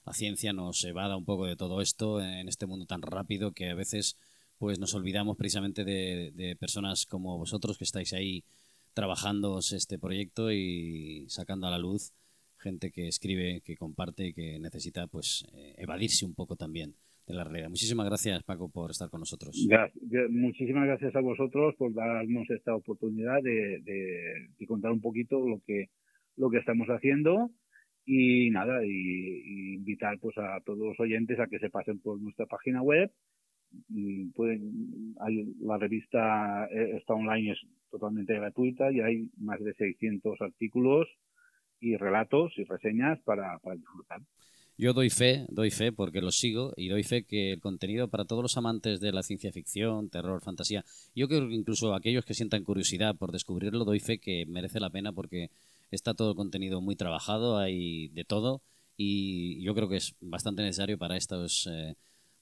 la 0.05 0.13
ciencia 0.13 0.53
nos 0.53 0.83
evada 0.83 1.17
un 1.17 1.25
poco 1.25 1.45
de 1.45 1.55
todo 1.55 1.81
esto 1.81 2.21
en 2.21 2.47
este 2.47 2.65
mundo 2.65 2.85
tan 2.85 3.01
rápido 3.01 3.51
que 3.51 3.69
a 3.69 3.75
veces 3.75 4.17
pues 4.57 4.79
nos 4.79 4.93
olvidamos 4.93 5.37
precisamente 5.37 5.83
de, 5.83 6.31
de 6.33 6.55
personas 6.55 7.05
como 7.05 7.37
vosotros 7.37 7.77
que 7.77 7.83
estáis 7.83 8.13
ahí 8.13 8.43
trabajando 8.93 9.59
este 9.59 9.97
proyecto 9.97 10.51
y 10.51 11.25
sacando 11.29 11.67
a 11.67 11.71
la 11.71 11.79
luz 11.79 12.13
gente 12.61 12.91
que 12.91 13.07
escribe, 13.07 13.61
que 13.65 13.75
comparte 13.75 14.27
y 14.27 14.33
que 14.33 14.59
necesita 14.59 15.07
pues 15.07 15.45
eh, 15.53 15.73
evadirse 15.77 16.25
un 16.25 16.33
poco 16.33 16.55
también 16.55 16.93
de 17.27 17.33
la 17.33 17.43
realidad. 17.43 17.69
Muchísimas 17.69 18.05
gracias, 18.05 18.43
Paco, 18.43 18.69
por 18.69 18.91
estar 18.91 19.09
con 19.09 19.19
nosotros. 19.19 19.55
muchísimas 20.29 20.85
gracias 20.85 21.15
a 21.15 21.21
vosotros 21.21 21.75
por 21.75 21.93
darnos 21.93 22.49
esta 22.49 22.75
oportunidad 22.75 23.41
de, 23.41 24.65
contar 24.67 24.91
un 24.91 25.01
poquito 25.01 25.39
lo 25.45 25.59
que 25.65 25.89
lo 26.37 26.49
que 26.49 26.57
estamos 26.57 26.87
haciendo 26.87 27.51
y 28.13 28.50
nada 28.50 28.86
y, 28.86 29.76
invitar 29.76 30.19
pues 30.19 30.38
a 30.38 30.60
todos 30.65 30.80
los 30.80 31.00
oyentes 31.00 31.39
a 31.39 31.47
que 31.47 31.60
se 31.60 31.69
pasen 31.69 32.00
por 32.00 32.19
nuestra 32.19 32.45
página 32.45 32.82
web 32.82 33.10
pueden 34.36 35.15
la 35.62 35.78
revista 35.78 36.65
eh, 36.65 36.97
está 36.97 37.13
online 37.13 37.54
es 37.54 37.60
totalmente 37.89 38.34
gratuita 38.34 38.91
y 38.91 39.00
hay 39.00 39.30
más 39.38 39.63
de 39.63 39.74
600 39.76 40.41
artículos 40.41 41.08
y 41.80 41.95
relatos 41.95 42.52
y 42.58 42.65
reseñas 42.65 43.17
para, 43.24 43.58
disfrutar. 43.78 44.21
Yo 44.78 44.91
doy 44.91 45.10
fe, 45.10 45.45
doy 45.47 45.71
fe 45.71 45.93
porque 45.93 46.19
lo 46.19 46.32
sigo 46.32 46.74
y 46.76 46.89
doy 46.89 47.04
fe 47.04 47.24
que 47.24 47.54
el 47.54 47.62
contenido 47.62 48.10
para 48.10 48.26
todos 48.26 48.43
los 48.43 48.58
amantes 48.58 49.00
de 49.00 49.13
la 49.13 49.24
ciencia 49.24 49.54
ficción, 49.54 50.10
terror, 50.10 50.41
fantasía, 50.41 50.84
yo 51.15 51.30
creo 51.30 51.47
que 51.47 51.56
incluso 51.56 51.95
aquellos 51.95 52.26
que 52.26 52.34
sientan 52.34 52.65
curiosidad 52.65 53.15
por 53.15 53.32
descubrirlo, 53.32 53.86
doy 53.86 54.02
fe 54.02 54.19
que 54.19 54.45
merece 54.47 54.82
la 54.82 54.89
pena 54.89 55.13
porque 55.13 55.50
está 55.91 56.13
todo 56.13 56.32
el 56.32 56.36
contenido 56.36 56.82
muy 56.82 56.95
trabajado, 56.95 57.58
hay 57.58 58.08
de 58.10 58.23
todo 58.23 58.62
y 58.97 59.62
yo 59.63 59.75
creo 59.75 59.89
que 59.89 59.97
es 59.97 60.15
bastante 60.19 60.63
necesario 60.63 60.97
para 60.97 61.17
estos, 61.17 61.67
eh, 61.71 61.95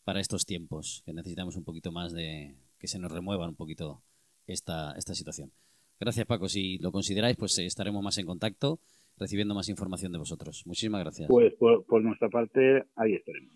para 0.03 0.19
estos 0.19 0.45
tiempos, 0.45 1.03
que 1.05 1.13
necesitamos 1.13 1.55
un 1.55 1.63
poquito 1.63 1.91
más 1.91 2.13
de 2.13 2.55
que 2.79 2.87
se 2.87 2.99
nos 2.99 3.11
remueva 3.11 3.47
un 3.47 3.55
poquito 3.55 4.03
esta, 4.45 4.93
esta 4.93 5.13
situación. 5.15 5.51
Gracias 5.99 6.25
Paco, 6.25 6.47
si 6.47 6.77
lo 6.77 6.91
consideráis 6.91 7.37
pues 7.37 7.57
estaremos 7.59 8.03
más 8.03 8.17
en 8.17 8.25
contacto 8.25 8.79
recibiendo 9.17 9.53
más 9.53 9.67
información 9.69 10.11
de 10.11 10.17
vosotros. 10.17 10.63
Muchísimas 10.65 11.01
gracias. 11.01 11.27
Pues 11.27 11.53
por, 11.55 12.01
nuestra 12.01 12.29
parte, 12.29 12.85
ahí 12.95 13.15
estaremos. 13.15 13.53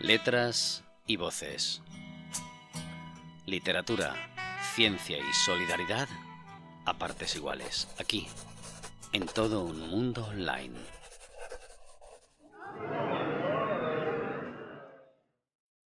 Letras 0.00 0.84
y 1.06 1.16
voces. 1.16 1.82
Literatura, 3.46 4.14
ciencia 4.74 5.18
y 5.18 5.32
solidaridad 5.32 6.08
a 6.86 6.94
partes 6.94 7.36
iguales, 7.36 7.88
aquí, 7.98 8.28
en 9.12 9.26
todo 9.26 9.64
un 9.64 9.90
mundo 9.90 10.24
online. 10.26 10.76